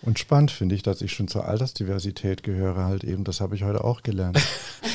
Und 0.00 0.18
spannend 0.18 0.50
finde 0.50 0.74
ich, 0.74 0.82
dass 0.82 1.02
ich 1.02 1.12
schon 1.12 1.28
zur 1.28 1.44
Altersdiversität 1.44 2.42
gehöre, 2.42 2.86
halt 2.86 3.04
eben. 3.04 3.24
Das 3.24 3.42
habe 3.42 3.56
ich 3.56 3.62
heute 3.62 3.84
auch 3.84 4.02
gelernt. 4.02 4.38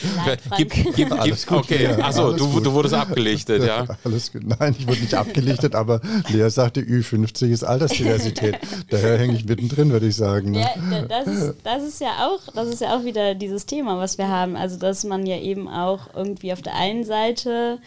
Tut 0.00 0.16
mir 0.16 0.26
leid, 0.26 0.40
Frank. 0.40 0.58
Gib, 0.58 0.70
gib, 0.70 0.94
gib, 0.94 1.52
okay, 1.52 1.86
achso, 2.00 2.32
du, 2.32 2.60
du 2.60 2.72
wurdest 2.72 2.94
abgelichtet, 2.94 3.64
ja? 3.64 3.86
Alles 4.04 4.32
gut. 4.32 4.42
Nein, 4.44 4.74
ich 4.78 4.86
wurde 4.86 5.00
nicht 5.00 5.14
abgelichtet, 5.14 5.74
aber 5.74 6.00
Lea 6.28 6.48
sagte, 6.50 6.80
Ü50 6.80 7.50
ist 7.50 7.64
Altersdiversität. 7.64 8.58
Daher 8.90 9.18
hänge 9.18 9.34
ich 9.34 9.44
mittendrin, 9.44 9.90
würde 9.90 10.06
ich 10.06 10.16
sagen. 10.16 10.52
Ne? 10.52 10.60
Ja, 10.60 11.02
das 11.02 11.26
ist, 11.26 11.54
das, 11.64 11.82
ist 11.82 12.00
ja 12.00 12.26
auch, 12.26 12.52
das 12.54 12.68
ist 12.68 12.80
ja 12.80 12.96
auch 12.96 13.04
wieder 13.04 13.34
dieses 13.34 13.66
Thema, 13.66 13.98
was 13.98 14.18
wir 14.18 14.28
haben. 14.28 14.56
Also, 14.56 14.78
dass 14.78 15.04
man 15.04 15.26
ja 15.26 15.36
eben 15.36 15.68
auch 15.68 16.14
irgendwie 16.14 16.52
auf 16.52 16.62
der 16.62 16.74
einen 16.74 17.04
Seite 17.04 17.78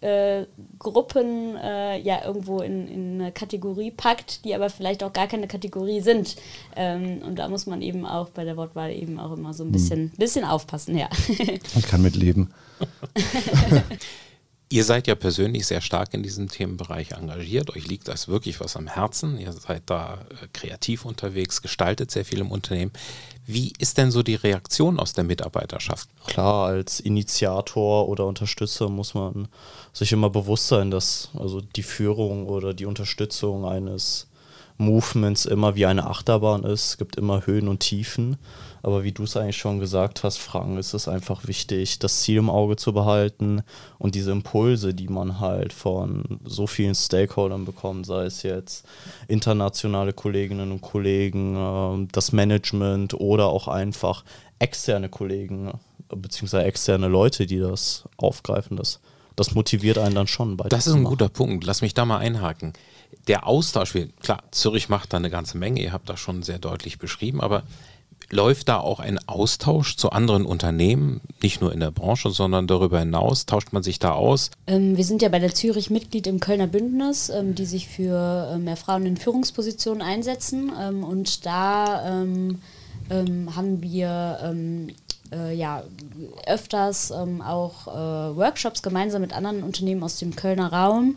äh, 0.00 0.46
Gruppen 0.78 1.56
äh, 1.56 1.98
ja 2.00 2.24
irgendwo 2.24 2.60
in, 2.60 2.88
in, 2.88 3.20
eine 3.20 3.32
Kategorie 3.32 3.90
packt, 3.90 4.44
die 4.44 4.54
aber 4.54 4.70
vielleicht 4.70 5.02
auch 5.02 5.12
gar 5.12 5.26
keine 5.26 5.48
Kategorie 5.48 6.00
sind. 6.00 6.36
Ähm, 6.74 7.22
und 7.26 7.38
da 7.38 7.48
muss 7.48 7.66
man 7.66 7.82
eben 7.82 8.06
auch 8.06 8.30
bei 8.30 8.44
der 8.44 8.56
Wortwahl 8.56 8.92
eben 8.92 9.18
auch 9.18 9.32
immer 9.32 9.54
so 9.54 9.64
ein 9.64 9.72
bisschen, 9.72 10.10
hm. 10.10 10.12
bisschen 10.18 10.44
aufpassen, 10.44 10.96
ja. 10.96 11.08
ich 11.28 11.86
kann 11.86 12.02
mitleben. 12.02 12.52
Ihr 14.68 14.82
seid 14.82 15.06
ja 15.06 15.14
persönlich 15.14 15.64
sehr 15.66 15.80
stark 15.80 16.12
in 16.12 16.24
diesem 16.24 16.48
Themenbereich 16.48 17.12
engagiert. 17.12 17.70
Euch 17.76 17.86
liegt 17.86 18.08
das 18.08 18.26
wirklich 18.26 18.58
was 18.58 18.76
am 18.76 18.88
Herzen. 18.88 19.38
Ihr 19.38 19.52
seid 19.52 19.84
da 19.86 20.26
äh, 20.42 20.48
kreativ 20.52 21.04
unterwegs, 21.04 21.62
gestaltet 21.62 22.10
sehr 22.10 22.24
viel 22.24 22.40
im 22.40 22.50
Unternehmen. 22.50 22.90
Wie 23.46 23.72
ist 23.78 23.96
denn 23.96 24.10
so 24.10 24.24
die 24.24 24.34
Reaktion 24.34 24.98
aus 24.98 25.12
der 25.12 25.22
Mitarbeiterschaft? 25.22 26.08
Klar, 26.26 26.66
als 26.66 26.98
Initiator 26.98 28.08
oder 28.08 28.26
Unterstützer 28.26 28.88
muss 28.88 29.14
man 29.14 29.46
sich 29.92 30.10
immer 30.10 30.30
bewusst 30.30 30.66
sein, 30.66 30.90
dass 30.90 31.30
also 31.38 31.60
die 31.60 31.84
Führung 31.84 32.48
oder 32.48 32.74
die 32.74 32.86
Unterstützung 32.86 33.64
eines 33.66 34.26
Movements 34.78 35.46
immer 35.46 35.74
wie 35.74 35.86
eine 35.86 36.06
Achterbahn 36.06 36.64
ist. 36.64 36.90
Es 36.90 36.98
gibt 36.98 37.16
immer 37.16 37.46
Höhen 37.46 37.68
und 37.68 37.80
Tiefen. 37.80 38.36
Aber 38.82 39.02
wie 39.02 39.12
du 39.12 39.24
es 39.24 39.36
eigentlich 39.36 39.56
schon 39.56 39.80
gesagt 39.80 40.22
hast, 40.22 40.36
Frank, 40.36 40.78
ist 40.78 40.94
es 40.94 41.08
einfach 41.08 41.48
wichtig, 41.48 41.98
das 41.98 42.20
Ziel 42.20 42.38
im 42.38 42.50
Auge 42.50 42.76
zu 42.76 42.92
behalten 42.92 43.62
und 43.98 44.14
diese 44.14 44.30
Impulse, 44.30 44.94
die 44.94 45.08
man 45.08 45.40
halt 45.40 45.72
von 45.72 46.38
so 46.44 46.68
vielen 46.68 46.94
Stakeholdern 46.94 47.64
bekommt, 47.64 48.06
sei 48.06 48.26
es 48.26 48.44
jetzt 48.44 48.86
internationale 49.26 50.12
Kolleginnen 50.12 50.70
und 50.70 50.82
Kollegen, 50.82 51.56
ähm, 51.56 52.08
das 52.12 52.30
Management 52.30 53.14
oder 53.14 53.46
auch 53.46 53.66
einfach 53.66 54.24
externe 54.60 55.08
Kollegen 55.08 55.72
beziehungsweise 56.08 56.64
externe 56.64 57.08
Leute, 57.08 57.46
die 57.46 57.58
das 57.58 58.04
aufgreifen, 58.16 58.76
das, 58.76 59.00
das 59.34 59.54
motiviert 59.54 59.98
einen 59.98 60.14
dann 60.14 60.28
schon. 60.28 60.56
Das 60.68 60.86
ist 60.86 60.94
ein 60.94 61.02
guter 61.02 61.28
Punkt. 61.28 61.64
Lass 61.64 61.82
mich 61.82 61.94
da 61.94 62.04
mal 62.04 62.18
einhaken 62.18 62.72
der 63.28 63.46
Austausch, 63.46 63.94
klar, 64.20 64.42
Zürich 64.50 64.88
macht 64.88 65.12
da 65.12 65.16
eine 65.16 65.30
ganze 65.30 65.58
Menge, 65.58 65.82
ihr 65.82 65.92
habt 65.92 66.08
das 66.08 66.20
schon 66.20 66.42
sehr 66.42 66.58
deutlich 66.58 66.98
beschrieben, 66.98 67.40
aber 67.40 67.64
läuft 68.30 68.68
da 68.68 68.78
auch 68.78 69.00
ein 69.00 69.18
Austausch 69.28 69.96
zu 69.96 70.10
anderen 70.10 70.46
Unternehmen, 70.46 71.20
nicht 71.42 71.60
nur 71.60 71.72
in 71.72 71.80
der 71.80 71.90
Branche, 71.90 72.30
sondern 72.30 72.66
darüber 72.66 72.98
hinaus? 72.98 73.46
Tauscht 73.46 73.72
man 73.72 73.82
sich 73.82 73.98
da 73.98 74.12
aus? 74.12 74.50
Ähm, 74.66 74.96
wir 74.96 75.04
sind 75.04 75.22
ja 75.22 75.28
bei 75.28 75.38
der 75.38 75.54
Zürich 75.54 75.90
Mitglied 75.90 76.26
im 76.26 76.40
Kölner 76.40 76.66
Bündnis, 76.66 77.28
ähm, 77.28 77.54
die 77.54 77.66
sich 77.66 77.88
für 77.88 78.52
äh, 78.52 78.58
mehr 78.58 78.76
Frauen 78.76 79.06
in 79.06 79.16
Führungspositionen 79.16 80.02
einsetzen. 80.02 80.72
Ähm, 80.80 81.04
und 81.04 81.46
da 81.46 82.22
ähm, 82.22 82.60
ähm, 83.10 83.54
haben 83.54 83.82
wir 83.82 84.56
äh, 85.32 85.54
ja, 85.54 85.84
öfters 86.46 87.12
auch 87.12 87.86
äh, 87.86 88.36
Workshops 88.36 88.82
gemeinsam 88.82 89.20
mit 89.20 89.32
anderen 89.32 89.62
Unternehmen 89.62 90.02
aus 90.02 90.18
dem 90.18 90.34
Kölner 90.34 90.72
Raum 90.72 91.16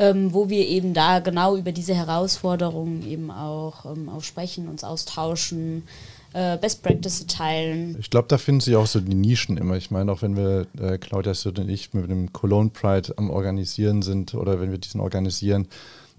ähm, 0.00 0.32
wo 0.32 0.48
wir 0.48 0.66
eben 0.66 0.94
da 0.94 1.18
genau 1.18 1.56
über 1.56 1.72
diese 1.72 1.94
Herausforderungen 1.94 3.06
eben 3.06 3.30
auch, 3.30 3.84
ähm, 3.84 4.08
auch 4.08 4.22
sprechen, 4.22 4.66
uns 4.66 4.82
austauschen, 4.82 5.82
äh, 6.32 6.56
Best 6.56 6.82
Practice 6.82 7.26
teilen. 7.26 7.96
Ich 8.00 8.08
glaube, 8.08 8.26
da 8.28 8.38
finden 8.38 8.62
sich 8.62 8.76
auch 8.76 8.86
so 8.86 8.98
die 9.00 9.14
Nischen 9.14 9.58
immer. 9.58 9.76
Ich 9.76 9.90
meine, 9.90 10.10
auch 10.10 10.22
wenn 10.22 10.36
wir, 10.36 10.66
äh, 10.80 10.96
Claudia 10.96 11.34
Süd 11.34 11.58
und 11.58 11.68
ich, 11.68 11.92
mit 11.92 12.08
dem 12.10 12.32
Cologne 12.32 12.70
Pride 12.70 13.12
am 13.18 13.28
Organisieren 13.28 14.00
sind 14.00 14.34
oder 14.34 14.58
wenn 14.58 14.70
wir 14.70 14.78
diesen 14.78 15.02
organisieren, 15.02 15.68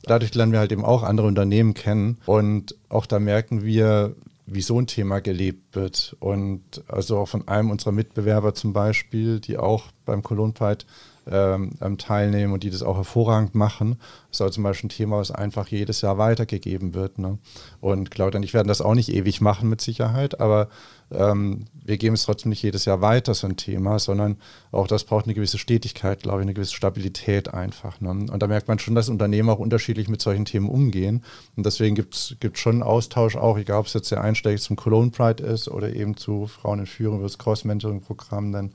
dadurch 0.04 0.36
lernen 0.36 0.52
wir 0.52 0.60
halt 0.60 0.72
eben 0.72 0.86
auch 0.86 1.02
andere 1.02 1.26
Unternehmen 1.26 1.74
kennen 1.74 2.17
und 2.28 2.76
auch 2.89 3.08
da 3.08 3.17
merken 3.17 3.63
wir, 3.63 4.15
wie 4.46 4.62
so 4.62 4.80
ein 4.80 4.86
Thema 4.86 5.22
gelebt 5.22 5.76
wird. 5.76 6.15
Und 6.20 6.62
also 6.88 7.17
auch 7.17 7.30
von 7.30 7.48
einem 7.48 7.72
unserer 7.72 7.94
Mitbewerber 7.94 8.54
zum 8.54 8.74
Beispiel, 8.74 9.39
die 9.39 9.58
auch 9.58 9.86
beim 10.06 10.22
Cologne 10.22 10.54
Pride 10.54 10.86
ähm, 11.30 11.98
teilnehmen 11.98 12.54
und 12.54 12.64
die 12.64 12.70
das 12.70 12.84
auch 12.84 12.98
hervorragend 12.98 13.56
machen. 13.56 13.98
Das 14.30 14.38
ist 14.38 14.42
aber 14.42 14.52
zum 14.52 14.64
Beispiel 14.64 14.88
ein 14.88 14.92
Thema, 14.92 15.18
was 15.18 15.32
einfach 15.32 15.68
jedes 15.68 16.02
Jahr 16.02 16.18
weitergegeben 16.18 16.94
wird. 16.94 17.20
Ne? 17.20 17.38
Und 17.80 18.12
Claudia 18.12 18.38
und 18.38 18.44
ich 18.44 18.54
werden 18.54 18.68
das 18.68 18.82
auch 18.82 18.96
nicht 18.96 19.10
ewig 19.10 19.42
machen 19.42 19.70
mit 19.70 19.82
Sicherheit, 19.82 20.40
aber 20.40 20.70
ähm, 21.12 21.66
wir 21.84 21.98
geben 21.98 22.16
es 22.16 22.24
trotzdem 22.24 22.50
nicht 22.50 22.64
jedes 22.64 22.86
Jahr 22.86 23.02
weiter, 23.02 23.34
so 23.34 23.46
ein 23.46 23.58
Thema, 23.58 24.00
sondern 24.00 24.38
auch 24.72 24.88
das 24.88 25.04
braucht 25.04 25.26
eine 25.26 25.34
gewisse 25.34 25.58
Stetigkeit, 25.58 26.24
glaube 26.24 26.40
ich, 26.40 26.44
eine 26.44 26.54
gewisse 26.54 26.74
Stabilität 26.74 27.54
einfach. 27.54 28.00
Ne? 28.02 28.10
Und 28.10 28.40
da 28.40 28.48
merkt 28.48 28.68
man 28.68 28.80
schon, 28.80 28.96
dass 28.96 29.10
Unternehmen 29.10 29.50
auch 29.50 29.60
unterschiedlich 29.60 30.08
mit 30.08 30.22
solchen 30.22 30.46
Themen 30.46 30.70
umgehen. 30.70 31.24
Und 31.56 31.66
deswegen 31.66 31.96
gibt 31.96 32.16
es 32.16 32.36
schon 32.54 32.82
Austausch 32.82 33.36
auch, 33.36 33.58
egal 33.58 33.80
ob 33.80 33.88
es 33.88 33.94
jetzt 33.94 34.12
der 34.12 34.22
Einstieg 34.22 34.60
zum 34.60 34.76
Cologne 34.76 35.12
Pride 35.12 35.44
ist 35.44 35.68
oder 35.68 35.94
eben 35.94 36.16
zu 36.18 36.48
Frauen 36.48 36.80
in 36.80 36.86
Führung 36.88 37.18
über 37.18 37.28
das 37.28 37.38
Cross-Mentoring-Programm 37.38 38.52
dann 38.52 38.74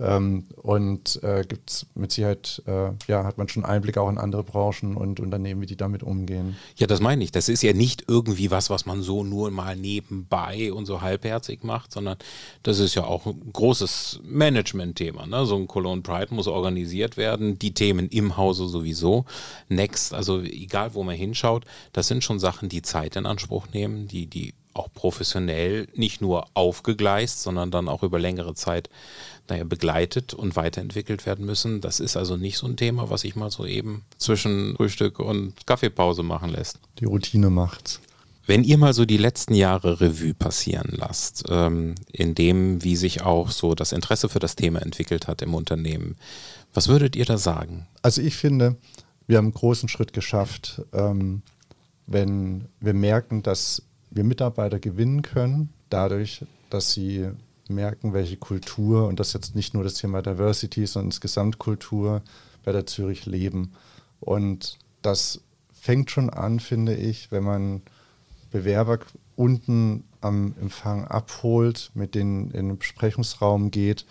ähm, 0.00 0.44
und 0.56 1.22
äh, 1.22 1.44
es 1.66 1.86
mit 1.94 2.10
Sicherheit, 2.10 2.62
äh, 2.66 2.90
ja, 3.06 3.24
hat 3.24 3.38
man 3.38 3.48
schon 3.48 3.64
Einblick 3.64 3.96
auch 3.96 4.08
in 4.08 4.18
andere 4.18 4.42
Branchen 4.42 4.96
und 4.96 5.20
Unternehmen, 5.20 5.60
wie 5.60 5.66
die 5.66 5.76
damit 5.76 6.02
umgehen. 6.02 6.56
Ja, 6.76 6.86
das 6.86 7.00
meine 7.00 7.22
ich. 7.22 7.30
Das 7.30 7.48
ist 7.48 7.62
ja 7.62 7.72
nicht 7.72 8.04
irgendwie 8.08 8.50
was, 8.50 8.70
was 8.70 8.86
man 8.86 9.02
so 9.02 9.22
nur 9.22 9.50
mal 9.52 9.76
nebenbei 9.76 10.72
und 10.72 10.86
so 10.86 11.00
halbherzig 11.00 11.62
macht, 11.62 11.92
sondern 11.92 12.16
das 12.64 12.80
ist 12.80 12.96
ja 12.96 13.04
auch 13.04 13.26
ein 13.26 13.52
großes 13.52 14.20
Management-Thema. 14.24 15.26
Ne? 15.26 15.46
So 15.46 15.56
ein 15.56 15.68
Cologne 15.68 16.02
Pride 16.02 16.34
muss 16.34 16.48
organisiert 16.48 17.16
werden, 17.16 17.58
die 17.58 17.72
Themen 17.72 18.08
im 18.08 18.36
Hause 18.36 18.66
sowieso. 18.66 19.26
Next, 19.68 20.12
also 20.12 20.40
egal 20.40 20.94
wo 20.94 21.04
man 21.04 21.14
hinschaut, 21.14 21.64
das 21.92 22.08
sind 22.08 22.24
schon 22.24 22.40
Sachen, 22.40 22.68
die 22.68 22.82
Zeit 22.82 23.14
in 23.14 23.26
Anspruch 23.26 23.68
nehmen, 23.72 24.08
die, 24.08 24.26
die 24.26 24.54
auch 24.74 24.92
professionell 24.92 25.88
nicht 25.94 26.20
nur 26.20 26.46
aufgegleist, 26.54 27.42
sondern 27.42 27.70
dann 27.70 27.88
auch 27.88 28.02
über 28.02 28.18
längere 28.18 28.54
Zeit 28.54 28.90
naja, 29.48 29.64
begleitet 29.64 30.34
und 30.34 30.56
weiterentwickelt 30.56 31.26
werden 31.26 31.44
müssen. 31.44 31.80
Das 31.80 32.00
ist 32.00 32.16
also 32.16 32.36
nicht 32.36 32.56
so 32.56 32.66
ein 32.66 32.76
Thema, 32.76 33.10
was 33.10 33.22
sich 33.22 33.36
mal 33.36 33.50
so 33.50 33.66
eben 33.66 34.04
zwischen 34.18 34.74
Frühstück 34.76 35.18
und 35.18 35.66
Kaffeepause 35.66 36.22
machen 36.22 36.50
lässt. 36.50 36.78
Die 36.98 37.04
Routine 37.04 37.50
macht's. 37.50 38.00
Wenn 38.46 38.62
ihr 38.62 38.76
mal 38.76 38.92
so 38.92 39.06
die 39.06 39.16
letzten 39.16 39.54
Jahre 39.54 40.00
Revue 40.00 40.34
passieren 40.34 40.90
lasst, 40.92 41.44
ähm, 41.48 41.94
in 42.12 42.34
dem, 42.34 42.84
wie 42.84 42.96
sich 42.96 43.22
auch 43.22 43.50
so 43.50 43.74
das 43.74 43.92
Interesse 43.92 44.28
für 44.28 44.38
das 44.38 44.54
Thema 44.54 44.82
entwickelt 44.82 45.28
hat 45.28 45.40
im 45.40 45.54
Unternehmen, 45.54 46.16
was 46.74 46.88
würdet 46.88 47.16
ihr 47.16 47.24
da 47.24 47.38
sagen? 47.38 47.86
Also 48.02 48.20
ich 48.20 48.36
finde, 48.36 48.76
wir 49.26 49.38
haben 49.38 49.46
einen 49.46 49.54
großen 49.54 49.88
Schritt 49.88 50.12
geschafft, 50.12 50.82
ähm, 50.92 51.42
wenn 52.06 52.66
wir 52.80 52.92
merken, 52.92 53.42
dass 53.42 53.82
wir 54.10 54.24
Mitarbeiter 54.24 54.78
gewinnen 54.78 55.22
können, 55.22 55.70
dadurch, 55.88 56.44
dass 56.68 56.92
sie 56.92 57.30
merken, 57.68 58.12
welche 58.12 58.36
Kultur, 58.36 59.06
und 59.08 59.20
das 59.20 59.32
jetzt 59.32 59.54
nicht 59.54 59.74
nur 59.74 59.84
das 59.84 59.94
Thema 59.94 60.22
Diversity, 60.22 60.86
sondern 60.86 61.08
insgesamt 61.08 61.58
Kultur 61.58 62.22
bei 62.64 62.72
der 62.72 62.86
Zürich 62.86 63.26
leben. 63.26 63.72
Und 64.20 64.78
das 65.02 65.40
fängt 65.72 66.10
schon 66.10 66.30
an, 66.30 66.60
finde 66.60 66.94
ich, 66.94 67.30
wenn 67.30 67.44
man 67.44 67.82
Bewerber 68.50 69.00
unten 69.36 70.04
am 70.20 70.54
Empfang 70.60 71.04
abholt, 71.04 71.90
mit 71.94 72.14
denen 72.14 72.50
in 72.52 72.68
den 72.68 72.78
Besprechungsraum 72.78 73.70
geht 73.70 74.06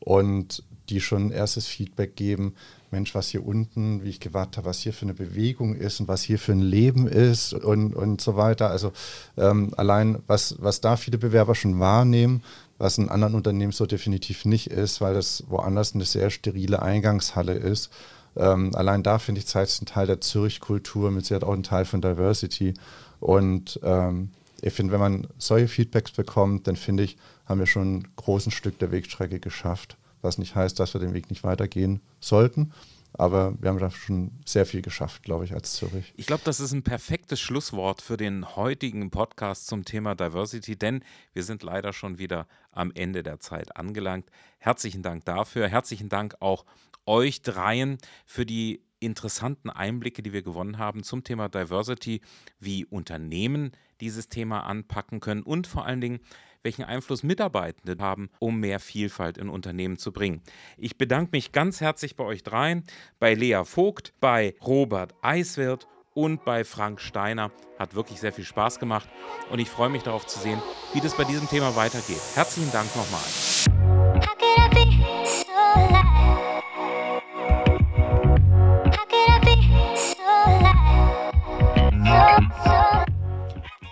und 0.00 0.62
die 0.88 1.00
schon 1.00 1.30
erstes 1.30 1.66
Feedback 1.66 2.14
geben, 2.14 2.54
Mensch, 2.96 3.14
was 3.14 3.28
hier 3.28 3.46
unten, 3.46 4.02
wie 4.02 4.08
ich 4.08 4.20
gewartet 4.20 4.56
habe, 4.56 4.68
was 4.68 4.78
hier 4.78 4.94
für 4.94 5.04
eine 5.04 5.12
Bewegung 5.12 5.74
ist 5.76 6.00
und 6.00 6.08
was 6.08 6.22
hier 6.22 6.38
für 6.38 6.52
ein 6.52 6.62
Leben 6.62 7.06
ist 7.06 7.52
und, 7.52 7.94
und 7.94 8.22
so 8.22 8.36
weiter. 8.36 8.70
Also 8.70 8.90
ähm, 9.36 9.74
allein, 9.76 10.22
was, 10.26 10.56
was 10.60 10.80
da 10.80 10.96
viele 10.96 11.18
Bewerber 11.18 11.54
schon 11.54 11.78
wahrnehmen, 11.78 12.42
was 12.78 12.96
in 12.96 13.10
anderen 13.10 13.34
Unternehmen 13.34 13.72
so 13.72 13.84
definitiv 13.84 14.46
nicht 14.46 14.68
ist, 14.68 15.02
weil 15.02 15.12
das 15.12 15.44
woanders 15.48 15.94
eine 15.94 16.06
sehr 16.06 16.30
sterile 16.30 16.80
Eingangshalle 16.80 17.52
ist. 17.52 17.90
Ähm, 18.34 18.74
allein 18.74 19.02
da 19.02 19.18
finde 19.18 19.40
ich, 19.40 19.46
zeigt 19.46 19.70
es 19.70 19.78
einen 19.78 19.86
Teil 19.86 20.06
der 20.06 20.22
Zürich-Kultur, 20.22 21.10
mit 21.10 21.26
Sicherheit 21.26 21.44
auch 21.44 21.52
einen 21.52 21.64
Teil 21.64 21.84
von 21.84 22.00
Diversity. 22.00 22.72
Und 23.20 23.78
ähm, 23.82 24.30
ich 24.62 24.72
finde, 24.72 24.94
wenn 24.94 25.00
man 25.00 25.26
solche 25.36 25.68
Feedbacks 25.68 26.12
bekommt, 26.12 26.66
dann 26.66 26.76
finde 26.76 27.02
ich, 27.02 27.18
haben 27.44 27.60
wir 27.60 27.66
schon 27.66 27.98
ein 27.98 28.08
großes 28.16 28.54
Stück 28.54 28.78
der 28.78 28.90
Wegstrecke 28.90 29.38
geschafft. 29.38 29.98
Was 30.22 30.38
nicht 30.38 30.54
heißt, 30.54 30.78
dass 30.80 30.94
wir 30.94 31.00
den 31.00 31.14
Weg 31.14 31.30
nicht 31.30 31.44
weitergehen 31.44 32.00
sollten. 32.20 32.72
Aber 33.18 33.54
wir 33.60 33.70
haben 33.70 33.78
da 33.78 33.90
schon 33.90 34.32
sehr 34.44 34.66
viel 34.66 34.82
geschafft, 34.82 35.22
glaube 35.22 35.46
ich, 35.46 35.54
als 35.54 35.72
Zürich. 35.72 36.12
Ich 36.16 36.26
glaube, 36.26 36.42
das 36.44 36.60
ist 36.60 36.72
ein 36.72 36.82
perfektes 36.82 37.40
Schlusswort 37.40 38.02
für 38.02 38.18
den 38.18 38.56
heutigen 38.56 39.10
Podcast 39.10 39.68
zum 39.68 39.84
Thema 39.86 40.14
Diversity, 40.14 40.76
denn 40.76 41.02
wir 41.32 41.42
sind 41.42 41.62
leider 41.62 41.94
schon 41.94 42.18
wieder 42.18 42.46
am 42.72 42.92
Ende 42.94 43.22
der 43.22 43.40
Zeit 43.40 43.74
angelangt. 43.76 44.28
Herzlichen 44.58 45.02
Dank 45.02 45.24
dafür. 45.24 45.68
Herzlichen 45.68 46.10
Dank 46.10 46.36
auch 46.40 46.66
euch 47.06 47.40
dreien 47.40 47.96
für 48.26 48.44
die 48.44 48.82
interessanten 48.98 49.70
Einblicke, 49.70 50.22
die 50.22 50.32
wir 50.32 50.42
gewonnen 50.42 50.78
haben 50.78 51.02
zum 51.02 51.24
Thema 51.24 51.48
Diversity, 51.48 52.20
wie 52.58 52.84
Unternehmen 52.84 53.72
dieses 54.00 54.28
Thema 54.28 54.60
anpacken 54.60 55.20
können 55.20 55.42
und 55.42 55.66
vor 55.66 55.86
allen 55.86 56.00
Dingen, 56.00 56.20
welchen 56.62 56.84
Einfluss 56.84 57.22
Mitarbeitende 57.22 57.96
haben, 58.02 58.30
um 58.38 58.60
mehr 58.60 58.80
Vielfalt 58.80 59.38
in 59.38 59.48
Unternehmen 59.48 59.98
zu 59.98 60.12
bringen. 60.12 60.42
Ich 60.76 60.98
bedanke 60.98 61.30
mich 61.32 61.52
ganz 61.52 61.80
herzlich 61.80 62.16
bei 62.16 62.24
euch 62.24 62.42
dreien, 62.42 62.84
bei 63.18 63.34
Lea 63.34 63.62
Vogt, 63.64 64.12
bei 64.20 64.54
Robert 64.64 65.14
Eiswirt 65.22 65.86
und 66.14 66.44
bei 66.44 66.64
Frank 66.64 67.00
Steiner. 67.00 67.52
Hat 67.78 67.94
wirklich 67.94 68.20
sehr 68.20 68.32
viel 68.32 68.44
Spaß 68.44 68.78
gemacht 68.78 69.08
und 69.50 69.58
ich 69.58 69.68
freue 69.68 69.90
mich 69.90 70.02
darauf 70.02 70.26
zu 70.26 70.38
sehen, 70.38 70.60
wie 70.94 71.00
das 71.00 71.16
bei 71.16 71.24
diesem 71.24 71.48
Thema 71.48 71.76
weitergeht. 71.76 72.20
Herzlichen 72.34 72.72
Dank 72.72 72.88
nochmal. 72.96 73.22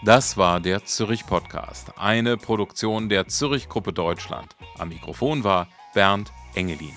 Das 0.05 0.37
war 0.37 0.61
der 0.61 0.85
Zürich 0.85 1.25
Podcast, 1.25 1.93
eine 1.97 2.37
Produktion 2.37 3.09
der 3.09 3.27
Zürich 3.27 3.71
Gruppe 3.71 3.95
Deutschland. 3.95 4.55
Am 4.79 4.90
Mikrofon 4.90 5.45
war 5.45 5.67
Bernd 5.95 6.31
Engelin. 6.55 6.93